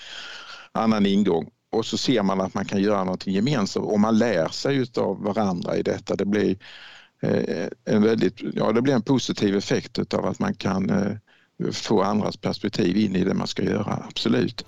annan 0.72 1.06
ingång 1.06 1.50
och 1.72 1.86
så 1.86 1.96
ser 1.98 2.22
man 2.22 2.40
att 2.40 2.54
man 2.54 2.64
kan 2.64 2.82
göra 2.82 3.04
någonting 3.04 3.34
gemensamt 3.34 3.86
och 3.86 4.00
man 4.00 4.18
lär 4.18 4.48
sig 4.48 4.86
av 4.96 5.22
varandra 5.22 5.76
i 5.76 5.82
detta. 5.82 6.16
Det 6.16 6.24
blir 6.24 6.56
eh, 7.22 7.68
en 7.84 8.02
väldigt, 8.02 8.40
ja 8.54 8.72
det 8.72 8.82
blir 8.82 8.94
en 8.94 9.02
positiv 9.02 9.56
effekt 9.56 10.14
av 10.14 10.26
att 10.26 10.38
man 10.38 10.54
kan 10.54 10.90
eh, 10.90 11.12
få 11.72 12.02
andras 12.02 12.36
perspektiv 12.36 12.96
in 12.96 13.16
i 13.16 13.24
det 13.24 13.34
man 13.34 13.46
ska 13.46 13.62
göra, 13.62 14.04
absolut. 14.08 14.64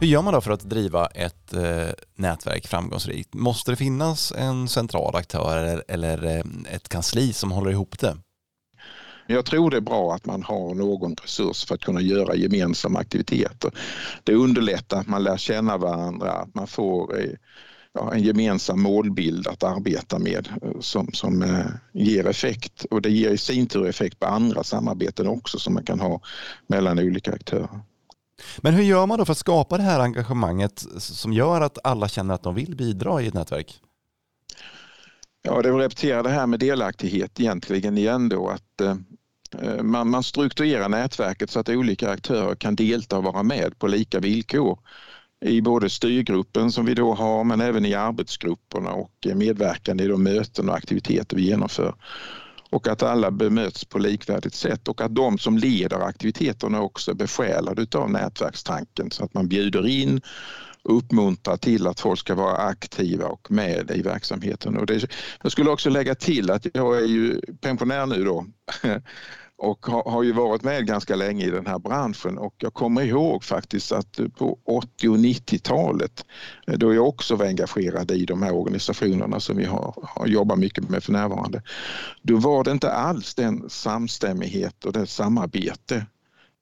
Hur 0.00 0.06
gör 0.06 0.22
man 0.22 0.34
då 0.34 0.40
för 0.40 0.50
att 0.50 0.70
driva 0.70 1.06
ett 1.06 1.52
eh, 1.52 1.88
nätverk 2.14 2.66
framgångsrikt? 2.66 3.34
Måste 3.34 3.72
det 3.72 3.76
finnas 3.76 4.32
en 4.32 4.68
central 4.68 5.16
aktör 5.16 5.56
eller, 5.56 5.84
eller 5.88 6.24
eh, 6.24 6.74
ett 6.74 6.88
kansli 6.88 7.32
som 7.32 7.50
håller 7.50 7.70
ihop 7.70 7.98
det? 7.98 8.16
Jag 9.26 9.44
tror 9.44 9.70
det 9.70 9.76
är 9.76 9.80
bra 9.80 10.14
att 10.14 10.26
man 10.26 10.42
har 10.42 10.74
någon 10.74 11.14
resurs 11.14 11.64
för 11.64 11.74
att 11.74 11.80
kunna 11.80 12.00
göra 12.00 12.34
gemensamma 12.34 12.98
aktiviteter. 12.98 13.70
Det 14.24 14.34
underlättar 14.34 15.00
att 15.00 15.08
man 15.08 15.22
lär 15.22 15.36
känna 15.36 15.76
varandra, 15.76 16.32
att 16.32 16.54
man 16.54 16.66
får 16.66 17.20
eh, 17.20 17.30
ja, 17.92 18.14
en 18.14 18.22
gemensam 18.22 18.82
målbild 18.82 19.46
att 19.46 19.62
arbeta 19.62 20.18
med 20.18 20.48
eh, 20.62 20.80
som, 20.80 21.12
som 21.12 21.42
eh, 21.42 21.66
ger 21.92 22.26
effekt 22.26 22.84
och 22.90 23.02
det 23.02 23.10
ger 23.10 23.30
i 23.30 23.38
sin 23.38 23.66
tur 23.66 23.86
effekt 23.86 24.18
på 24.18 24.26
andra 24.26 24.64
samarbeten 24.64 25.28
också 25.28 25.58
som 25.58 25.74
man 25.74 25.84
kan 25.84 26.00
ha 26.00 26.20
mellan 26.66 26.98
olika 26.98 27.32
aktörer. 27.32 27.80
Men 28.58 28.74
hur 28.74 28.82
gör 28.82 29.06
man 29.06 29.18
då 29.18 29.24
för 29.24 29.32
att 29.32 29.38
skapa 29.38 29.76
det 29.76 29.82
här 29.82 30.00
engagemanget 30.00 30.86
som 30.98 31.32
gör 31.32 31.60
att 31.60 31.78
alla 31.84 32.08
känner 32.08 32.34
att 32.34 32.42
de 32.42 32.54
vill 32.54 32.76
bidra 32.76 33.22
i 33.22 33.26
ett 33.26 33.34
nätverk? 33.34 33.80
Ja, 35.42 35.62
det 35.62 35.70
repeterar 35.70 36.22
det 36.22 36.30
här 36.30 36.46
med 36.46 36.60
delaktighet 36.60 37.40
egentligen 37.40 37.98
igen 37.98 38.28
då 38.28 38.48
att 38.48 38.80
eh, 38.80 39.82
man, 39.82 40.10
man 40.10 40.22
strukturerar 40.22 40.88
nätverket 40.88 41.50
så 41.50 41.60
att 41.60 41.68
olika 41.68 42.10
aktörer 42.10 42.54
kan 42.54 42.76
delta 42.76 43.18
och 43.18 43.24
vara 43.24 43.42
med 43.42 43.78
på 43.78 43.86
lika 43.86 44.20
villkor 44.20 44.78
i 45.44 45.60
både 45.60 45.90
styrgruppen 45.90 46.72
som 46.72 46.84
vi 46.84 46.94
då 46.94 47.14
har 47.14 47.44
men 47.44 47.60
även 47.60 47.86
i 47.86 47.94
arbetsgrupperna 47.94 48.92
och 48.92 49.26
medverkande 49.34 50.04
i 50.04 50.08
de 50.08 50.22
möten 50.22 50.68
och 50.68 50.74
aktiviteter 50.74 51.36
vi 51.36 51.42
genomför. 51.42 51.94
Och 52.70 52.88
att 52.88 53.02
alla 53.02 53.30
bemöts 53.30 53.84
på 53.84 53.98
likvärdigt 53.98 54.54
sätt 54.54 54.88
och 54.88 55.00
att 55.00 55.14
de 55.14 55.38
som 55.38 55.58
leder 55.58 56.00
aktiviteterna 56.00 56.80
också 56.80 57.10
är 57.10 57.14
besjälade 57.14 57.98
av 57.98 58.10
nätverkstanken 58.10 59.10
så 59.10 59.24
att 59.24 59.34
man 59.34 59.48
bjuder 59.48 59.86
in 59.86 60.20
och 60.82 60.96
uppmuntrar 60.96 61.56
till 61.56 61.86
att 61.86 62.00
folk 62.00 62.18
ska 62.18 62.34
vara 62.34 62.56
aktiva 62.56 63.26
och 63.26 63.50
med 63.50 63.90
i 63.90 64.02
verksamheten. 64.02 64.76
Och 64.76 64.86
det, 64.86 65.06
jag 65.42 65.52
skulle 65.52 65.70
också 65.70 65.90
lägga 65.90 66.14
till 66.14 66.50
att 66.50 66.66
jag 66.74 66.96
är 66.98 67.06
ju 67.06 67.40
pensionär 67.60 68.06
nu 68.06 68.24
då 68.24 68.46
och 69.60 69.86
har, 69.86 70.22
ju 70.22 70.32
varit 70.32 70.62
med 70.62 70.86
ganska 70.86 71.16
länge 71.16 71.44
i 71.46 71.50
den 71.50 71.66
här 71.66 71.78
branschen 71.78 72.38
och 72.38 72.54
jag 72.58 72.74
kommer 72.74 73.02
ihåg 73.02 73.44
faktiskt 73.44 73.92
att 73.92 74.20
på 74.38 74.58
80 74.64 75.08
och 75.08 75.16
90-talet 75.16 76.24
eh, 76.66 76.78
då 76.78 76.94
jag 76.94 77.08
också 77.08 77.36
var 77.36 77.46
engagerad 77.46 78.10
i 78.10 78.24
de 78.24 78.42
här 78.42 78.54
organisationerna 78.54 79.40
som 79.40 79.56
vi 79.56 79.64
har, 79.64 79.94
har 80.02 80.26
jobbat 80.26 80.58
mycket 80.58 80.90
med 80.90 81.04
för 81.04 81.12
närvarande. 81.12 81.62
Då 82.22 82.36
var 82.36 82.64
det 82.64 82.70
inte 82.70 82.92
alls 82.92 83.34
den 83.34 83.70
samstämmighet 83.70 84.84
och 84.84 84.92
det 84.92 85.06
samarbete 85.06 86.06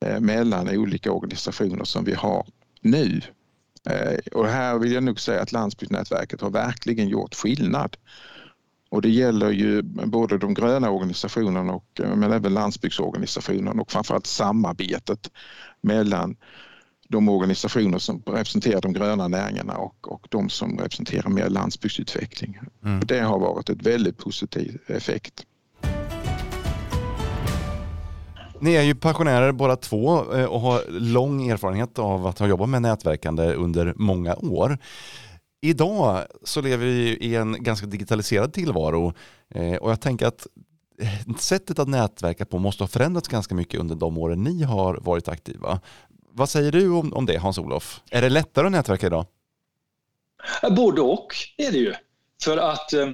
eh, 0.05 0.21
mellan 0.21 0.69
olika 0.69 1.13
organisationer 1.13 1.85
som 1.85 2.05
vi 2.05 2.15
har 2.15 2.47
nu. 2.81 3.21
Eh, 3.91 4.19
och 4.33 4.47
här 4.47 4.79
vill 4.79 4.93
jag 4.93 5.03
nog 5.03 5.21
säga 5.21 5.43
att 5.43 5.53
Landsbygdsnätverket 5.53 6.41
har 6.41 6.51
verkligen 6.51 7.09
gjort 7.09 7.35
skillnad. 7.35 7.97
Och 8.91 9.03
det 9.03 9.09
gäller 9.09 9.51
ju 9.51 9.83
både 9.83 10.39
de 10.39 10.55
gröna 10.55 10.91
organisationerna 10.91 11.73
och, 11.73 11.85
men 11.99 12.33
även 12.33 12.55
landsbygdsorganisationerna 12.55 13.83
och 13.83 13.91
framförallt 13.93 14.27
samarbetet 14.27 15.31
mellan 15.81 16.37
de 17.09 17.29
organisationer 17.29 17.99
som 17.99 18.23
representerar 18.27 18.81
de 18.81 18.93
gröna 18.93 19.29
näringarna 19.29 19.77
och, 19.77 20.13
och 20.13 20.27
de 20.31 20.49
som 20.49 20.79
representerar 20.79 21.29
mer 21.29 21.49
landsbygdsutveckling. 21.49 22.59
Mm. 22.85 23.01
Det 23.07 23.21
har 23.21 23.39
varit 23.39 23.71
ett 23.71 23.83
väldigt 23.83 24.19
positiv 24.19 24.79
effekt. 24.87 25.45
Ni 28.61 28.75
är 28.75 28.83
ju 28.83 28.95
pensionärer 28.95 29.53
båda 29.53 29.77
två 29.77 30.35
eh, 30.35 30.45
och 30.45 30.61
har 30.61 30.83
lång 31.01 31.49
erfarenhet 31.49 31.99
av 31.99 32.27
att 32.27 32.39
ha 32.39 32.47
jobbat 32.47 32.69
med 32.69 32.83
nätverkande 32.83 33.55
under 33.55 33.95
många 33.97 34.37
år. 34.37 34.79
Idag 35.61 36.27
så 36.45 36.61
lever 36.61 36.87
vi 36.87 37.17
i 37.17 37.35
en 37.35 37.63
ganska 37.63 37.87
digitaliserad 37.87 38.53
tillvaro 38.53 39.15
eh, 39.55 39.75
och 39.75 39.91
jag 39.91 40.01
tänker 40.01 40.27
att 40.27 40.47
eh, 41.01 41.35
sättet 41.39 41.79
att 41.79 41.89
nätverka 41.89 42.47
på 42.47 42.59
måste 42.59 42.83
ha 42.83 42.89
förändrats 42.89 43.29
ganska 43.29 43.55
mycket 43.55 43.81
under 43.81 43.95
de 43.95 44.19
åren 44.19 44.45
ni 44.45 44.63
har 44.63 44.95
varit 44.95 45.29
aktiva. 45.29 45.81
Vad 46.31 46.49
säger 46.49 46.73
du 46.73 46.91
om, 46.91 47.13
om 47.13 47.27
det 47.27 47.39
Hans-Olof? 47.39 48.01
Är 48.11 48.23
det 48.23 48.29
lättare 48.29 48.67
att 48.67 48.73
nätverka 48.73 49.07
idag? 49.07 49.27
Både 50.71 51.01
och 51.01 51.27
är 51.57 51.73
det 51.73 51.79
ju. 51.79 51.95
För 52.43 52.57
att 52.57 52.93
eh, 52.93 53.09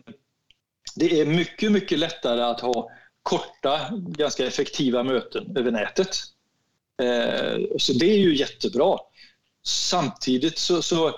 det 0.95 1.21
är 1.21 1.27
mycket, 1.27 1.73
mycket 1.73 1.99
lättare 1.99 2.43
att 2.43 2.61
ha 2.61 2.91
korta, 3.23 3.81
ganska 3.93 4.47
effektiva 4.47 5.03
möten 5.03 5.57
över 5.57 5.71
nätet. 5.71 6.17
Så 7.79 7.93
det 7.93 8.07
är 8.07 8.19
ju 8.19 8.37
jättebra. 8.37 8.99
Samtidigt 9.67 10.59
så, 10.59 10.83
så 10.83 11.15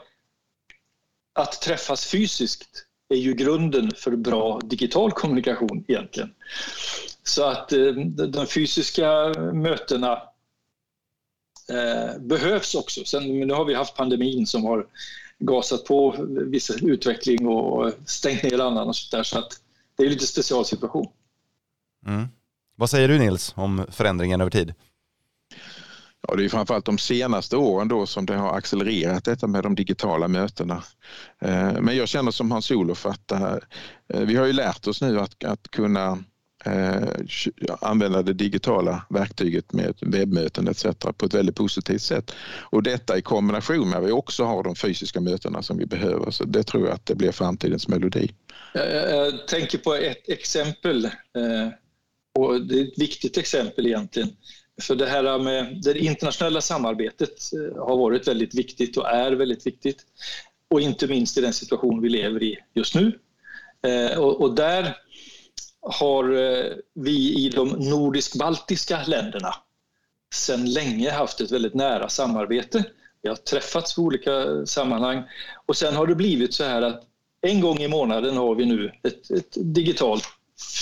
att 1.36 1.60
träffas 1.60 2.06
fysiskt 2.06 2.86
är 3.08 3.16
ju 3.16 3.34
grunden 3.34 3.90
för 3.96 4.16
bra 4.16 4.60
digital 4.64 5.12
kommunikation 5.12 5.84
egentligen. 5.88 6.34
Så 7.22 7.44
att 7.44 7.72
eh, 7.72 7.92
de 8.28 8.46
fysiska 8.46 9.34
mötena 9.52 10.12
eh, 11.70 12.18
behövs 12.20 12.74
också. 12.74 13.04
Sen, 13.04 13.40
nu 13.40 13.54
har 13.54 13.64
vi 13.64 13.74
haft 13.74 13.96
pandemin 13.96 14.46
som 14.46 14.64
har 14.64 14.86
gasat 15.38 15.84
på 15.84 16.14
viss 16.28 16.70
utveckling 16.70 17.46
och 17.46 17.92
stängt 18.06 18.42
ner 18.42 18.60
annan 18.60 18.88
och 18.88 18.96
sånt 18.96 19.10
där, 19.10 19.22
så 19.22 19.38
att 19.38 19.52
det 19.96 20.04
är 20.04 20.10
lite 20.10 20.26
specialsituation. 20.26 21.06
Mm. 22.06 22.26
Vad 22.76 22.90
säger 22.90 23.08
du 23.08 23.18
Nils 23.18 23.52
om 23.56 23.86
förändringen 23.90 24.40
över 24.40 24.50
tid? 24.50 24.74
Ja, 26.28 26.34
det 26.36 26.44
är 26.44 26.48
framförallt 26.48 26.84
de 26.84 26.98
senaste 26.98 27.56
åren 27.56 27.88
då 27.88 28.06
som 28.06 28.26
det 28.26 28.36
har 28.36 28.56
accelererat 28.56 29.24
detta 29.24 29.46
med 29.46 29.62
de 29.62 29.74
digitala 29.74 30.28
mötena. 30.28 30.82
Eh, 31.40 31.80
men 31.80 31.96
jag 31.96 32.08
känner 32.08 32.30
som 32.30 32.50
Hans-Olof 32.50 33.06
att 33.06 33.32
eh, 33.32 33.54
eh, 34.08 34.20
vi 34.20 34.36
har 34.36 34.46
ju 34.46 34.52
lärt 34.52 34.86
oss 34.86 35.00
nu 35.00 35.20
att, 35.20 35.44
att 35.44 35.70
kunna 35.70 36.18
använda 37.80 38.22
det 38.22 38.32
digitala 38.32 39.06
verktyget 39.10 39.72
med 39.72 39.94
webbmöten 40.00 40.68
etc. 40.68 40.84
på 41.16 41.26
ett 41.26 41.34
väldigt 41.34 41.56
positivt 41.56 42.02
sätt. 42.02 42.32
Och 42.60 42.82
detta 42.82 43.18
i 43.18 43.22
kombination 43.22 43.88
med 43.88 43.98
att 43.98 44.04
vi 44.04 44.12
också 44.12 44.44
har 44.44 44.62
de 44.62 44.74
fysiska 44.74 45.20
mötena 45.20 45.62
som 45.62 45.78
vi 45.78 45.86
behöver. 45.86 46.30
Så 46.30 46.44
det 46.44 46.62
tror 46.62 46.86
jag 46.86 46.94
att 46.94 47.06
det 47.06 47.14
blir 47.14 47.32
framtidens 47.32 47.88
melodi. 47.88 48.30
Jag 48.72 49.48
tänker 49.48 49.78
på 49.78 49.94
ett 49.94 50.28
exempel 50.28 51.10
och 52.38 52.66
det 52.66 52.80
är 52.80 52.82
ett 52.82 52.98
viktigt 52.98 53.38
exempel 53.38 53.86
egentligen. 53.86 54.28
För 54.82 54.94
det 54.94 55.06
här 55.06 55.38
med 55.38 55.80
det 55.82 55.98
internationella 55.98 56.60
samarbetet 56.60 57.52
eh, 57.52 57.86
har 57.86 57.96
varit 57.96 58.28
väldigt 58.28 58.54
viktigt 58.54 58.96
och 58.96 59.08
är 59.08 59.32
väldigt 59.32 59.66
viktigt. 59.66 60.06
Och 60.70 60.80
inte 60.80 61.06
minst 61.06 61.38
i 61.38 61.40
den 61.40 61.52
situation 61.52 62.02
vi 62.02 62.08
lever 62.08 62.42
i 62.42 62.58
just 62.74 62.94
nu. 62.94 63.18
Eh, 63.82 64.18
och 64.18 64.54
där 64.54 64.96
har 65.80 66.32
eh, 66.32 66.72
vi 66.94 67.44
i 67.44 67.48
de 67.48 67.68
nordisk-baltiska 67.68 69.04
länderna 69.06 69.54
sedan 70.34 70.72
länge 70.72 71.10
haft 71.10 71.40
ett 71.40 71.50
väldigt 71.50 71.74
nära 71.74 72.08
samarbete. 72.08 72.84
Vi 73.22 73.28
har 73.28 73.36
träffats 73.36 73.98
i 73.98 74.00
olika 74.00 74.66
sammanhang 74.66 75.22
och 75.66 75.76
sen 75.76 75.96
har 75.96 76.06
det 76.06 76.14
blivit 76.14 76.54
så 76.54 76.64
här 76.64 76.82
att 76.82 77.04
en 77.40 77.60
gång 77.60 77.78
i 77.78 77.88
månaden 77.88 78.36
har 78.36 78.54
vi 78.54 78.66
nu 78.66 78.92
ett, 79.02 79.30
ett 79.30 79.56
digitalt 79.56 80.24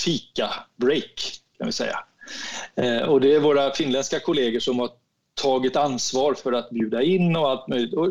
fika-break 0.05 1.41
kan 1.59 1.67
vi 1.67 1.73
säga. 1.73 1.99
Eh, 2.77 3.03
och 3.03 3.21
det 3.21 3.35
är 3.35 3.41
våra 3.41 3.73
finländska 3.73 4.21
kollegor 4.21 4.61
som 4.61 4.79
har 4.79 4.91
tagit 5.43 5.77
ansvar 5.77 6.35
för 6.35 6.53
att 6.53 6.71
bjuda 6.71 7.03
in 7.03 7.37
och 7.37 7.51
allt 7.51 7.69
möjligt. 7.69 7.95
Och 7.95 8.09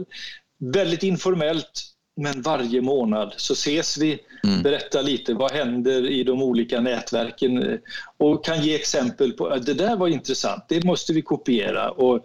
väldigt 0.60 1.04
informellt, 1.04 1.84
men 2.16 2.42
varje 2.42 2.82
månad 2.82 3.34
så 3.38 3.54
ses 3.54 3.98
vi, 3.98 4.20
mm. 4.44 4.64
berättar 4.64 5.04
lite 5.04 5.34
vad 5.34 5.52
händer 5.52 6.10
i 6.10 6.24
de 6.24 6.44
olika 6.44 6.80
nätverken 6.82 7.64
eh, 7.64 7.80
och 8.18 8.46
kan 8.46 8.64
ge 8.64 8.76
exempel 8.76 9.32
på 9.32 9.48
att 9.48 9.66
det 9.66 9.74
där 9.74 9.96
var 9.96 10.08
intressant, 10.08 10.66
det 10.70 10.84
måste 10.84 11.14
vi 11.14 11.22
kopiera 11.22 11.92
och 11.92 12.16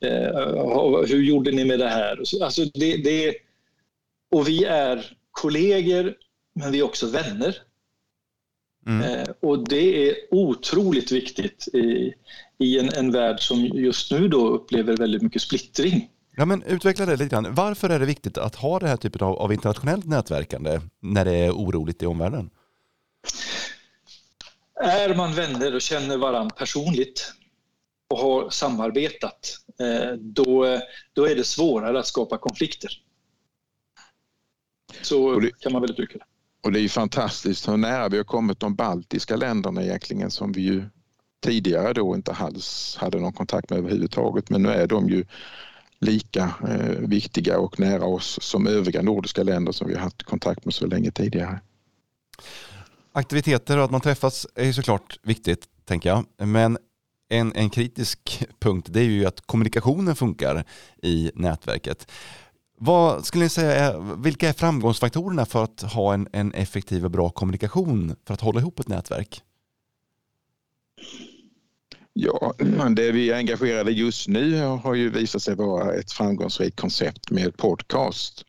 eh, 0.00 1.04
hur 1.06 1.22
gjorde 1.22 1.50
ni 1.50 1.64
med 1.64 1.78
det 1.78 1.88
här? 1.88 2.22
Alltså 2.42 2.64
det, 2.64 2.96
det, 2.96 3.34
och 4.30 4.48
vi 4.48 4.64
är 4.64 5.16
kollegor, 5.30 6.14
men 6.54 6.72
vi 6.72 6.78
är 6.78 6.82
också 6.82 7.06
vänner. 7.06 7.56
Mm. 8.86 9.02
Eh, 9.02 9.26
och 9.40 9.68
det 9.68 10.08
är 10.08 10.16
otroligt 10.30 11.12
viktigt 11.12 11.68
i, 11.72 12.14
i 12.58 12.78
en, 12.78 12.88
en 12.88 13.12
värld 13.12 13.40
som 13.40 13.64
just 13.64 14.10
nu 14.10 14.28
då 14.28 14.48
upplever 14.48 14.96
väldigt 14.96 15.22
mycket 15.22 15.42
splittring. 15.42 16.10
Ja, 16.36 16.44
men 16.44 16.62
utveckla 16.62 17.06
det 17.06 17.16
lite 17.16 17.34
grann. 17.34 17.54
Varför 17.54 17.90
är 17.90 17.98
det 17.98 18.06
viktigt 18.06 18.38
att 18.38 18.54
ha 18.54 18.78
det 18.78 18.88
här 18.88 18.96
typen 18.96 19.26
av, 19.26 19.36
av 19.36 19.52
internationellt 19.52 20.04
nätverkande 20.04 20.80
när 21.00 21.24
det 21.24 21.36
är 21.36 21.50
oroligt 21.50 22.02
i 22.02 22.06
omvärlden? 22.06 22.50
Är 24.84 25.14
man 25.14 25.34
vänner 25.34 25.74
och 25.74 25.80
känner 25.80 26.16
varandra 26.16 26.54
personligt 26.56 27.32
och 28.08 28.18
har 28.18 28.50
samarbetat, 28.50 29.58
eh, 29.80 30.12
då, 30.12 30.80
då 31.12 31.24
är 31.24 31.34
det 31.34 31.44
svårare 31.44 31.98
att 31.98 32.06
skapa 32.06 32.38
konflikter. 32.38 32.90
Så 35.02 35.38
det, 35.40 35.60
kan 35.60 35.72
man 35.72 35.82
väl 35.82 35.90
uttrycka 35.90 36.18
det. 36.18 36.24
Och 36.64 36.72
det 36.72 36.78
är 36.78 36.82
ju 36.82 36.88
fantastiskt 36.88 37.68
hur 37.68 37.76
nära 37.76 38.08
vi 38.08 38.16
har 38.16 38.24
kommit 38.24 38.60
de 38.60 38.74
baltiska 38.74 39.36
länderna 39.36 39.82
egentligen 39.82 40.30
som 40.30 40.52
vi 40.52 40.60
ju 40.60 40.84
tidigare 41.42 41.92
då 41.92 42.14
inte 42.14 42.32
alls 42.32 42.96
hade 43.00 43.20
någon 43.20 43.32
kontakt 43.32 43.70
med 43.70 43.78
överhuvudtaget. 43.78 44.50
Men 44.50 44.62
nu 44.62 44.68
är 44.68 44.86
de 44.86 45.08
ju 45.08 45.24
lika 45.98 46.54
eh, 46.68 46.98
viktiga 46.98 47.58
och 47.58 47.80
nära 47.80 48.04
oss 48.04 48.38
som 48.42 48.66
övriga 48.66 49.02
nordiska 49.02 49.42
länder 49.42 49.72
som 49.72 49.88
vi 49.88 49.94
har 49.94 50.00
haft 50.00 50.22
kontakt 50.22 50.64
med 50.64 50.74
så 50.74 50.86
länge 50.86 51.10
tidigare. 51.10 51.60
Aktiviteter 53.12 53.78
och 53.78 53.84
att 53.84 53.90
man 53.90 54.00
träffas 54.00 54.46
är 54.54 54.64
ju 54.64 54.72
såklart 54.72 55.18
viktigt, 55.22 55.64
tänker 55.84 56.08
jag. 56.08 56.24
Men 56.48 56.78
en, 57.28 57.52
en 57.52 57.70
kritisk 57.70 58.44
punkt 58.58 58.86
det 58.90 59.00
är 59.00 59.04
ju 59.04 59.26
att 59.26 59.46
kommunikationen 59.46 60.16
funkar 60.16 60.64
i 61.02 61.30
nätverket. 61.34 62.10
Vad 62.76 63.24
skulle 63.26 63.44
ni 63.44 63.50
säga 63.50 63.72
är, 63.72 64.22
vilka 64.22 64.48
är 64.48 64.52
framgångsfaktorerna 64.52 65.46
för 65.46 65.64
att 65.64 65.82
ha 65.82 66.14
en, 66.14 66.28
en 66.32 66.52
effektiv 66.52 67.04
och 67.04 67.10
bra 67.10 67.30
kommunikation 67.30 68.16
för 68.26 68.34
att 68.34 68.40
hålla 68.40 68.60
ihop 68.60 68.80
ett 68.80 68.88
nätverk? 68.88 69.42
Ja, 72.12 72.54
det 72.96 73.12
vi 73.12 73.30
är 73.30 73.36
engagerade 73.36 73.90
just 73.90 74.28
nu 74.28 74.60
har 74.60 74.94
ju 74.94 75.10
visat 75.10 75.42
sig 75.42 75.54
vara 75.54 75.94
ett 75.94 76.12
framgångsrikt 76.12 76.80
koncept 76.80 77.30
med 77.30 77.56
podcast. 77.56 78.44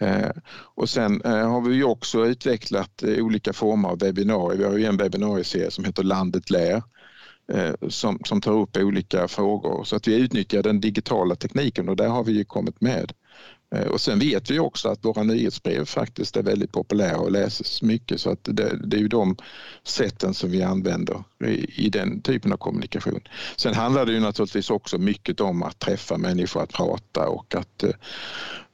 Eh, 0.00 0.30
och 0.74 0.88
sen 0.88 1.22
eh, 1.22 1.50
har 1.50 1.60
vi 1.60 1.74
ju 1.74 1.84
också 1.84 2.26
utvecklat 2.26 3.02
eh, 3.02 3.24
olika 3.24 3.52
former 3.52 3.88
av 3.88 3.98
webbinarier. 3.98 4.58
Vi 4.58 4.64
har 4.64 4.78
ju 4.78 4.84
en 4.84 4.96
webbinarieserie 4.96 5.70
som 5.70 5.84
heter 5.84 6.02
Landet 6.02 6.50
lär 6.50 6.82
som, 7.88 8.18
som 8.24 8.40
tar 8.40 8.52
upp 8.52 8.76
olika 8.76 9.28
frågor 9.28 9.84
så 9.84 9.96
att 9.96 10.08
vi 10.08 10.14
utnyttjar 10.14 10.62
den 10.62 10.80
digitala 10.80 11.34
tekniken 11.34 11.88
och 11.88 11.96
där 11.96 12.08
har 12.08 12.24
vi 12.24 12.32
ju 12.32 12.44
kommit 12.44 12.80
med. 12.80 13.12
Eh, 13.74 13.86
och 13.86 14.00
sen 14.00 14.18
vet 14.18 14.50
vi 14.50 14.58
också 14.58 14.88
att 14.88 15.04
våra 15.04 15.22
nyhetsbrev 15.22 15.84
faktiskt 15.84 16.36
är 16.36 16.42
väldigt 16.42 16.72
populära 16.72 17.18
och 17.18 17.32
läses 17.32 17.82
mycket 17.82 18.20
så 18.20 18.30
att 18.30 18.44
det, 18.44 18.80
det 18.84 18.96
är 18.96 19.00
ju 19.00 19.08
de 19.08 19.36
sätten 19.84 20.34
som 20.34 20.50
vi 20.50 20.62
använder 20.62 21.24
i, 21.44 21.86
i, 21.86 21.90
den 21.90 22.22
typen 22.22 22.52
av 22.52 22.56
kommunikation. 22.56 23.20
Sen 23.56 23.74
handlar 23.74 24.06
det 24.06 24.12
ju 24.12 24.20
naturligtvis 24.20 24.70
också 24.70 24.98
mycket 24.98 25.40
om 25.40 25.62
att 25.62 25.78
träffa 25.78 26.18
människor, 26.18 26.62
att 26.62 26.72
prata 26.72 27.28
och 27.28 27.54
att 27.54 27.82
eh, 27.82 27.90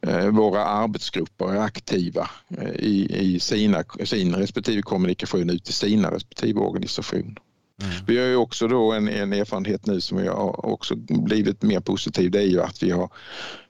eh 0.00 0.28
våra 0.28 0.64
arbetsgrupper 0.64 1.44
är 1.54 1.60
aktiva 1.60 2.30
eh, 2.58 2.70
i, 2.70 3.18
i 3.34 3.40
sina, 3.40 3.84
sin 4.04 4.34
respektive 4.34 4.82
kommunikation 4.82 5.50
ut 5.50 5.68
i 5.68 5.72
sina 5.72 6.10
respektive 6.10 6.60
organisationer. 6.60 7.36
Mm. 7.82 7.94
Vi 8.06 8.18
har 8.18 8.26
ju 8.26 8.36
också 8.36 8.68
då 8.68 8.92
en, 8.92 9.08
en 9.08 9.32
erfarenhet 9.32 9.86
nu 9.86 10.00
som 10.00 10.18
har 10.18 10.66
också 10.66 10.94
blivit 10.96 11.62
mer 11.62 11.80
positiv. 11.80 12.30
Det 12.30 12.38
är 12.38 12.46
ju 12.46 12.62
att 12.62 12.82
vi 12.82 12.90
har 12.90 13.10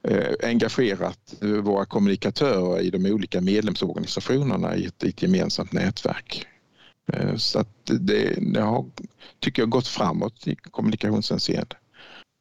eh, 0.03 0.35
engagerat 0.43 1.35
våra 1.41 1.85
kommunikatörer 1.85 2.81
i 2.81 2.91
de 2.91 3.07
olika 3.07 3.41
medlemsorganisationerna 3.41 4.77
i 4.77 4.87
ett, 4.87 5.05
i 5.05 5.09
ett 5.09 5.23
gemensamt 5.23 5.73
nätverk. 5.73 6.47
Eh, 7.13 7.37
så 7.37 7.59
att 7.59 7.69
det, 7.85 8.35
det, 8.53 8.61
har, 8.61 8.87
tycker 9.41 9.63
jag, 9.63 9.71
gått 9.71 9.89
framåt 9.89 10.47
i 10.47 10.57
kommunikationshänseende. 10.57 11.77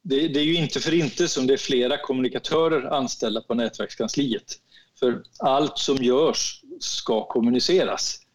Det, 0.02 0.28
det 0.28 0.40
är 0.40 0.44
ju 0.44 0.54
inte 0.54 0.80
för 0.80 0.94
inte 0.94 1.28
som 1.28 1.46
det 1.46 1.52
är 1.52 1.58
flera 1.58 1.96
kommunikatörer 1.98 2.94
anställda 2.94 3.40
på 3.40 3.54
nätverkskansliet. 3.54 4.54
För 4.98 5.22
allt 5.38 5.78
som 5.78 5.96
görs 5.96 6.62
ska 6.80 7.28
kommuniceras. 7.28 8.25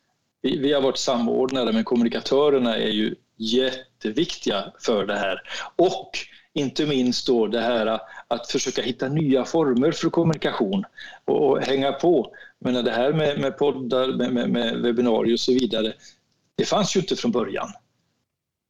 Vi, 0.41 0.57
vi 0.57 0.74
har 0.74 0.81
varit 0.81 0.98
samordnare 0.98 1.71
men 1.71 1.83
kommunikatörerna 1.83 2.77
är 2.77 2.89
ju 2.91 3.15
jätteviktiga 3.38 4.74
för 4.79 5.05
det 5.05 5.15
här. 5.15 5.41
Och 5.75 6.12
inte 6.53 6.86
minst 6.86 7.27
då 7.27 7.48
det 7.48 7.62
här 7.62 8.00
att 8.27 8.51
försöka 8.51 8.81
hitta 8.81 9.10
nya 9.10 9.45
former 9.45 9.91
för 9.91 10.10
kommunikation 10.10 10.83
och, 11.25 11.50
och 11.50 11.62
hänga 11.62 11.91
på. 11.91 12.36
Men 12.60 12.86
det 12.86 12.91
här 12.91 13.13
med, 13.13 13.39
med 13.39 13.57
poddar, 13.57 14.07
med, 14.07 14.33
med, 14.33 14.50
med 14.50 14.81
webbinarier 14.81 15.33
och 15.33 15.39
så 15.39 15.51
vidare, 15.51 15.93
det 16.55 16.65
fanns 16.65 16.95
ju 16.95 17.00
inte 17.00 17.15
från 17.15 17.31
början. 17.31 17.69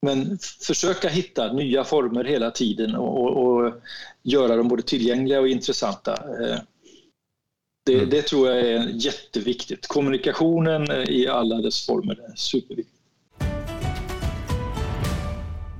Men 0.01 0.39
försöka 0.67 1.09
hitta 1.09 1.53
nya 1.53 1.83
former 1.83 2.23
hela 2.23 2.51
tiden 2.51 2.95
och, 2.95 3.21
och, 3.21 3.47
och 3.47 3.73
göra 4.23 4.55
dem 4.55 4.67
både 4.67 4.81
tillgängliga 4.81 5.39
och 5.39 5.47
intressanta. 5.47 6.13
Eh, 6.13 6.59
Eh, 7.89 7.93
det, 7.93 7.97
mm. 7.97 8.09
det, 8.09 8.21
tror 8.21 8.49
jag 8.49 8.59
är 8.59 8.87
jätteviktigt. 8.93 9.87
Kommunikationen 9.87 10.91
i 11.07 11.27
alla 11.27 11.55
dess 11.55 11.85
former 11.85 12.13
är 12.13 12.35
superviktigt. 12.35 12.97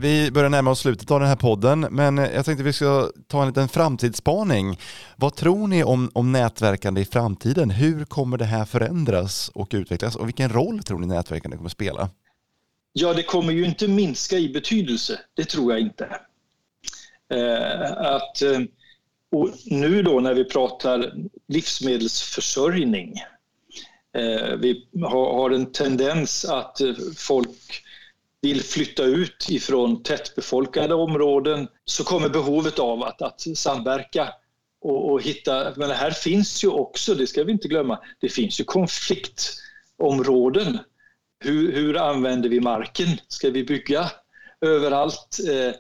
Vi 0.02 0.32
börjar 0.32 0.50
närma 0.50 0.72
oss 0.72 0.80
slutet 0.80 1.12
av 1.12 1.20
den 1.20 1.30
här 1.30 1.36
podden, 1.36 1.80
men 1.80 2.18
jag 2.18 2.46
tänkte 2.46 2.64
vi 2.64 2.74
ska 2.74 3.12
ta 3.28 3.42
en 3.42 3.48
liten 3.48 3.70
framtidsspaning. 3.70 4.80
Vad 5.16 5.36
tror 5.36 5.68
ni 5.68 5.84
om, 5.84 6.12
om 6.14 6.32
nätverkande 6.32 7.02
i 7.02 7.06
framtiden? 7.06 7.70
Hur 7.70 8.06
kommer 8.06 8.38
det 8.38 8.46
här 8.46 8.66
förändras 8.66 9.52
och 9.54 9.70
utvecklas 9.74 10.16
och 10.16 10.28
vilken 10.28 10.50
roll 10.50 10.84
tror 10.84 11.00
ni 11.00 11.08
nätverkande 11.08 11.58
kommer 11.58 11.70
spela? 11.70 12.10
Ja, 12.94 13.14
det 13.14 13.24
kommer 13.24 13.54
ju 13.54 13.66
inte 13.66 13.88
minska 13.88 14.38
i 14.38 14.50
betydelse, 14.50 15.20
det 15.34 15.46
tror 15.46 15.72
jag 15.72 15.82
inte. 15.82 16.06
Eh, 17.34 17.92
att, 17.92 18.42
eh, 18.42 18.60
och 19.32 19.50
nu 19.66 20.02
då 20.02 20.20
när 20.20 20.34
vi 20.34 20.46
pratar 20.46 21.14
livsmedelsförsörjning, 21.48 23.16
eh, 24.18 24.56
vi 24.60 24.88
har, 25.02 25.34
har 25.34 25.52
en 25.52 25.72
tendens 25.72 26.46
att 26.46 26.78
folk 27.18 27.84
vill 28.42 28.64
flytta 28.64 29.04
ut 29.04 29.48
ifrån 29.50 30.04
tättbefolkade 30.04 30.94
områden 30.94 31.68
så 31.86 32.04
kommer 32.04 32.30
behovet 32.30 32.80
av 32.80 33.04
att, 33.04 33.22
att 33.22 33.42
samverka 33.56 34.34
och, 34.82 35.12
och, 35.12 35.22
hitta... 35.22 35.74
Men 35.76 35.92
här 35.92 36.12
finns 36.12 36.64
ju 36.64 36.68
också, 36.68 37.16
det 37.16 37.28
ska 37.28 37.44
vi 37.44 37.52
inte 37.52 37.68
glömma, 37.68 38.00
det 38.20 38.30
finns 38.30 38.60
ju 38.60 38.64
konfliktområden. 38.64 40.80
Hur, 41.40 41.72
hur 41.72 41.98
använder 41.98 42.50
vi 42.50 42.60
marken? 42.60 43.08
Ska 43.28 43.50
vi 43.50 43.64
bygga 43.64 44.12
överallt? 44.62 45.38
Eh, 45.50 45.74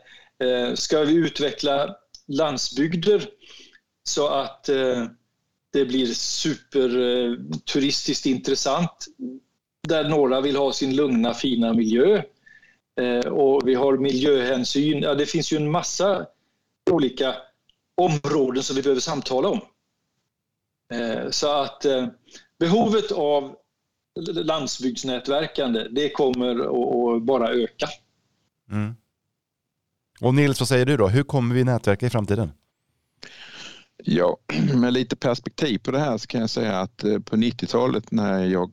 eh, 0.47 0.73
ska 0.75 0.99
vi 0.99 1.13
utveckla 1.13 1.95
landsbygder 2.33 3.29
så 4.03 4.27
att 4.27 4.69
eh, 4.69 5.05
det 5.73 5.85
blir 5.85 6.07
superturistiskt 6.13 8.25
intressant 8.25 9.05
där 9.87 10.09
några 10.09 10.41
vill 10.41 10.55
ha 10.55 10.73
sin 10.73 10.95
lugna 10.95 11.33
fina 11.33 11.73
miljö 11.73 12.23
Eh, 13.01 13.31
och 13.31 13.67
vi 13.67 13.75
har 13.75 13.97
miljöhänsyn. 13.97 15.01
Ja, 15.01 15.15
det 15.15 15.25
finns 15.25 15.53
ju 15.53 15.57
en 15.57 15.71
massa 15.71 16.25
olika 16.91 17.35
områden 17.97 18.63
som 18.63 18.75
vi 18.75 18.81
behöver 18.81 19.01
samtala 19.01 19.49
om. 19.49 19.61
Eh, 20.93 21.29
så 21.29 21.51
att 21.51 21.85
eh, 21.85 22.07
behovet 22.59 23.11
av 23.11 23.55
landsbygdsnätverkande, 24.33 25.87
det 25.91 26.09
kommer 26.09 26.51
att 27.15 27.23
bara 27.23 27.49
öka. 27.49 27.87
Mm. 28.71 28.95
Och 30.21 30.33
Nils, 30.35 30.59
vad 30.59 30.67
säger 30.67 30.85
du 30.85 30.97
då? 30.97 31.07
Hur 31.07 31.23
kommer 31.23 31.55
vi 31.55 31.63
nätverka 31.63 32.05
i 32.05 32.09
framtiden? 32.09 32.51
Ja, 34.03 34.37
med 34.75 34.93
lite 34.93 35.15
perspektiv 35.15 35.77
på 35.77 35.91
det 35.91 35.99
här 35.99 36.17
så 36.17 36.27
kan 36.27 36.41
jag 36.41 36.49
säga 36.49 36.79
att 36.79 37.03
eh, 37.03 37.19
på 37.19 37.35
90-talet 37.35 38.11
när 38.11 38.45
jag 38.45 38.71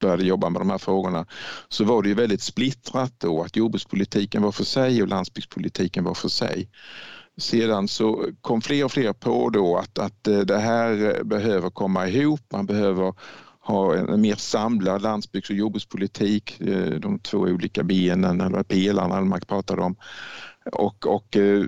började 0.00 0.24
jobba 0.24 0.50
med 0.50 0.60
de 0.60 0.70
här 0.70 0.78
frågorna 0.78 1.26
så 1.68 1.84
var 1.84 2.02
det 2.02 2.08
ju 2.08 2.14
väldigt 2.14 2.42
splittrat 2.42 3.12
då 3.18 3.42
att 3.42 3.56
jordbrukspolitiken 3.56 4.42
var 4.42 4.52
för 4.52 4.64
sig 4.64 5.02
och 5.02 5.08
landsbygdspolitiken 5.08 6.04
var 6.04 6.14
för 6.14 6.28
sig. 6.28 6.68
Sedan 7.38 7.88
så 7.88 8.26
kom 8.40 8.60
fler 8.60 8.84
och 8.84 8.92
fler 8.92 9.12
på 9.12 9.50
då 9.50 9.76
att, 9.76 9.98
att 9.98 10.28
eh, 10.28 10.40
det 10.40 10.58
här 10.58 11.24
behöver 11.24 11.70
komma 11.70 12.08
ihop, 12.08 12.40
man 12.52 12.66
behöver 12.66 13.14
ha 13.68 13.96
en 13.96 14.20
mer 14.20 14.34
samlad 14.34 15.02
landsbygds 15.02 15.50
och 15.50 15.56
jordbrukspolitik, 15.56 16.60
eh, 16.60 16.90
de 16.90 17.18
två 17.18 17.38
olika 17.38 17.82
benen 17.82 18.40
eller 18.40 18.62
pelarna 18.62 19.20
man 19.20 19.40
pratade 19.40 19.82
om. 19.82 19.96
Och, 20.72 21.06
och 21.06 21.36
eh, 21.36 21.64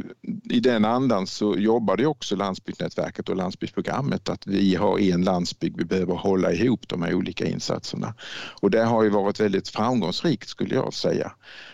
i 0.50 0.60
den 0.60 0.84
andan 0.84 1.26
så 1.26 1.56
jobbade 1.56 2.06
också 2.06 2.36
Landsbygdsnätverket 2.36 3.28
och 3.28 3.36
landsbygdsprogrammet 3.36 4.28
att 4.28 4.46
vi 4.46 4.74
har 4.74 4.98
en 4.98 5.22
landsbygd, 5.22 5.78
vi 5.78 5.84
behöver 5.84 6.14
hålla 6.14 6.52
ihop 6.52 6.88
de 6.88 7.02
här 7.02 7.14
olika 7.14 7.46
insatserna. 7.46 8.14
Och 8.60 8.70
det 8.70 8.84
har 8.84 9.02
ju 9.02 9.10
varit 9.10 9.40
väldigt 9.40 9.68
framgångsrikt 9.68 10.48
skulle 10.48 10.74
jag 10.74 10.94
säga. 10.94 11.32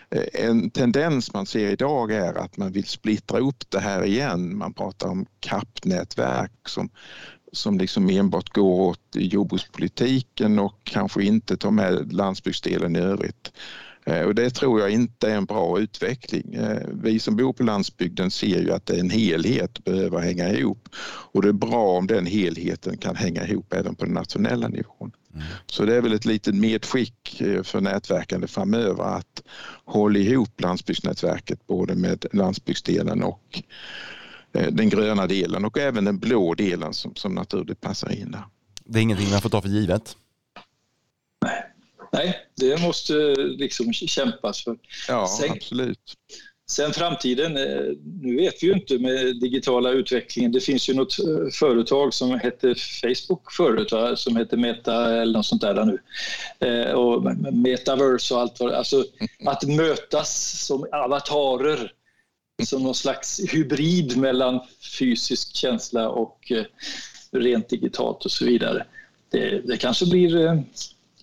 Eh, 0.09 0.45
en 0.47 0.69
tendens 0.69 1.33
man 1.33 1.45
ser 1.45 1.71
idag 1.71 2.11
är 2.11 2.33
att 2.33 2.57
man 2.57 2.71
vill 2.71 2.85
splittra 2.85 3.39
upp 3.39 3.69
det 3.69 3.79
här 3.79 4.05
igen. 4.05 4.57
Man 4.57 4.73
pratar 4.73 5.09
om 5.09 5.25
kappnätverk 5.39 6.51
som 6.67 6.89
som 7.51 7.77
liksom 7.77 8.09
enbart 8.09 8.53
går 8.53 8.81
åt 8.81 9.01
jordbrukspolitiken 9.13 10.59
och 10.59 10.79
kanske 10.83 11.23
inte 11.23 11.57
tar 11.57 11.71
med 11.71 12.13
landsbygdsdelen 12.13 12.95
i 12.95 12.99
övrigt. 12.99 13.51
Eh, 14.07 14.21
och 14.21 14.35
det 14.35 14.49
tror 14.49 14.79
jag 14.79 14.89
inte 14.89 15.31
är 15.31 15.35
en 15.35 15.45
bra 15.45 15.79
utveckling. 15.79 16.53
Eh, 16.53 16.87
vi 16.93 17.19
som 17.19 17.35
bor 17.35 17.53
på 17.53 17.63
landsbygden 17.63 18.31
ser 18.31 18.61
ju 18.61 18.71
att 18.71 18.85
det 18.85 18.95
är 18.95 18.99
en 18.99 19.09
helhet 19.09 19.77
och 19.77 19.83
behöver 19.83 20.19
hänga 20.19 20.49
ihop. 20.49 20.89
Och 21.31 21.41
det 21.41 21.47
är 21.47 21.53
bra 21.53 21.97
om 21.97 22.07
den 22.07 22.25
helheten 22.25 22.97
kan 22.97 23.15
hänga 23.15 23.47
ihop 23.47 23.73
även 23.73 23.95
på 23.95 24.05
den 24.05 24.13
nationella 24.13 24.67
nivån. 24.67 25.11
Mm. 25.33 25.45
Så 25.65 25.85
det 25.85 25.95
är 25.95 26.01
väl 26.01 26.13
ett 26.13 26.25
litet 26.25 26.55
medskick 26.55 27.41
eh, 27.41 27.63
för 27.63 27.81
nätverkande 27.81 28.47
framöver 28.47 29.03
att 29.03 29.43
hålla 29.85 30.19
ihop 30.19 30.61
landsbygdsnätverket 30.61 31.67
både 31.67 31.95
med 31.95 32.25
landsbygdsdelen 32.33 33.23
och 33.23 33.63
den 34.51 34.89
gröna 34.89 35.27
delen 35.27 35.65
och 35.65 35.77
även 35.77 36.05
den 36.05 36.19
blå 36.19 36.53
delen 36.53 36.93
som, 36.93 37.15
som 37.15 37.35
naturligt 37.35 37.81
passar 37.81 38.11
in 38.11 38.31
där. 38.31 38.43
Det 38.85 38.99
är 38.99 39.03
ingenting 39.03 39.29
man 39.31 39.41
får 39.41 39.49
ta 39.49 39.61
för 39.61 39.69
givet? 39.69 40.15
Nej. 42.11 42.39
Det 42.55 42.81
måste 42.81 43.13
liksom 43.35 43.93
kämpas 43.93 44.63
för. 44.63 44.77
Ja, 45.07 45.27
sen, 45.27 45.51
absolut. 45.51 46.13
Sen 46.69 46.93
framtiden, 46.93 47.57
eh, 47.57 47.93
nu 48.21 48.35
vet 48.35 48.63
vi 48.63 48.67
ju 48.67 48.73
inte 48.73 48.97
med 48.97 49.39
digitala 49.39 49.91
utvecklingen. 49.91 50.51
Det 50.51 50.59
finns 50.59 50.89
ju 50.89 50.93
något 50.93 51.19
eh, 51.19 51.49
företag 51.53 52.13
som 52.13 52.39
hette 52.39 52.75
Facebook 52.75 53.51
förut, 53.51 54.19
som 54.19 54.37
heter 54.37 54.57
Meta 54.57 55.21
eller 55.21 55.33
något 55.33 55.45
sånt 55.45 55.61
där 55.61 55.85
nu. 55.85 55.99
Eh, 56.67 56.91
och 56.91 57.23
Metaverse 57.53 58.33
och 58.33 58.41
allt 58.41 58.59
vad 58.59 58.73
Alltså 58.73 59.05
att 59.45 59.63
mötas 59.63 60.61
som 60.65 60.87
avatarer 60.91 61.93
som 62.63 62.83
någon 62.83 62.95
slags 62.95 63.39
hybrid 63.53 64.17
mellan 64.17 64.59
fysisk 64.99 65.55
känsla 65.55 66.09
och 66.09 66.51
rent 67.31 67.69
digitalt 67.69 68.25
och 68.25 68.31
så 68.31 68.45
vidare. 68.45 68.85
Det, 69.29 69.67
det 69.67 69.77
kanske 69.77 70.05
blir 70.05 70.63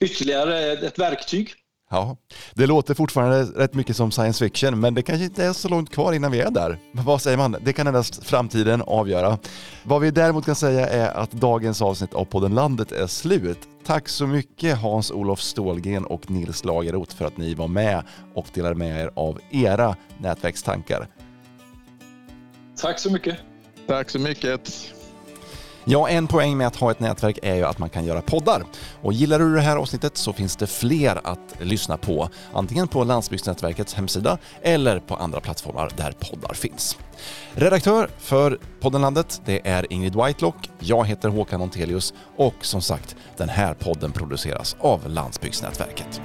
ytterligare 0.01 0.73
ett 0.73 0.99
verktyg. 0.99 1.55
Ja, 1.91 2.17
det 2.55 2.67
låter 2.67 2.95
fortfarande 2.95 3.43
rätt 3.45 3.75
mycket 3.75 3.97
som 3.97 4.11
science 4.11 4.45
fiction, 4.45 4.81
men 4.81 4.95
det 4.95 5.03
kanske 5.03 5.25
inte 5.25 5.45
är 5.45 5.53
så 5.53 5.69
långt 5.69 5.91
kvar 5.91 6.13
innan 6.13 6.33
vi 6.33 6.41
är 6.41 6.51
där. 6.51 6.79
Men 6.93 7.05
vad 7.05 7.23
säger 7.23 7.37
man? 7.37 7.57
Det 7.61 7.73
kan 7.73 7.87
endast 7.87 8.27
framtiden 8.27 8.83
avgöra. 8.83 9.39
Vad 9.83 10.01
vi 10.01 10.11
däremot 10.11 10.45
kan 10.45 10.55
säga 10.55 10.89
är 10.89 11.15
att 11.15 11.31
dagens 11.33 11.83
avsnitt 11.83 12.15
av 12.15 12.25
podden 12.25 12.55
Landet 12.55 12.93
är 12.93 13.07
slut. 13.07 13.59
Tack 13.85 14.09
så 14.09 14.27
mycket 14.27 14.79
Hans-Olof 14.79 15.41
Stålgren 15.41 16.05
och 16.05 16.31
Nils 16.31 16.65
Lagerroth 16.65 17.17
för 17.17 17.25
att 17.25 17.37
ni 17.37 17.55
var 17.55 17.69
med 17.69 18.03
och 18.35 18.47
delade 18.55 18.75
med 18.75 19.01
er 19.01 19.11
av 19.15 19.41
era 19.51 19.97
nätverkstankar. 20.19 21.09
Tack 22.77 22.99
så 22.99 23.11
mycket. 23.11 23.37
Tack 23.87 24.11
så 24.11 24.19
mycket. 24.19 24.95
Ja, 25.87 26.09
en 26.09 26.27
poäng 26.27 26.57
med 26.57 26.67
att 26.67 26.77
ha 26.77 26.91
ett 26.91 27.01
nätverk 27.01 27.39
är 27.43 27.55
ju 27.55 27.65
att 27.65 27.79
man 27.79 27.91
kan 27.91 28.05
göra 28.05 28.23
poddar. 28.23 28.65
Och 29.03 29.13
gillar 29.13 29.39
du 29.39 29.55
det 29.55 29.61
här 29.61 29.77
avsnittet 29.77 30.17
så 30.17 30.33
finns 30.33 30.57
det 30.57 30.67
fler 30.67 31.21
att 31.25 31.55
lyssna 31.61 31.97
på, 31.97 32.29
antingen 32.53 32.89
på 32.89 33.05
Landsbygdsnätverkets 33.05 33.95
hemsida 33.95 34.39
eller 34.63 35.01
på 35.01 35.15
andra 35.17 35.41
plattformar 35.41 35.91
där 35.97 36.13
poddar 36.13 36.55
finns. 36.55 36.99
Redaktör 37.55 38.09
för 38.19 38.59
podden 38.81 39.01
Landet, 39.01 39.43
det 39.45 39.69
är 39.69 39.93
Ingrid 39.93 40.17
Whitelock, 40.17 40.71
jag 40.79 41.07
heter 41.07 41.29
Håkan 41.29 41.61
Montelius 41.61 42.15
och 42.37 42.55
som 42.61 42.83
sagt, 42.83 43.17
den 43.37 43.49
här 43.49 43.75
podden 43.75 44.13
produceras 44.13 44.77
av 44.81 45.09
Landsbygdsnätverket. 45.09 46.21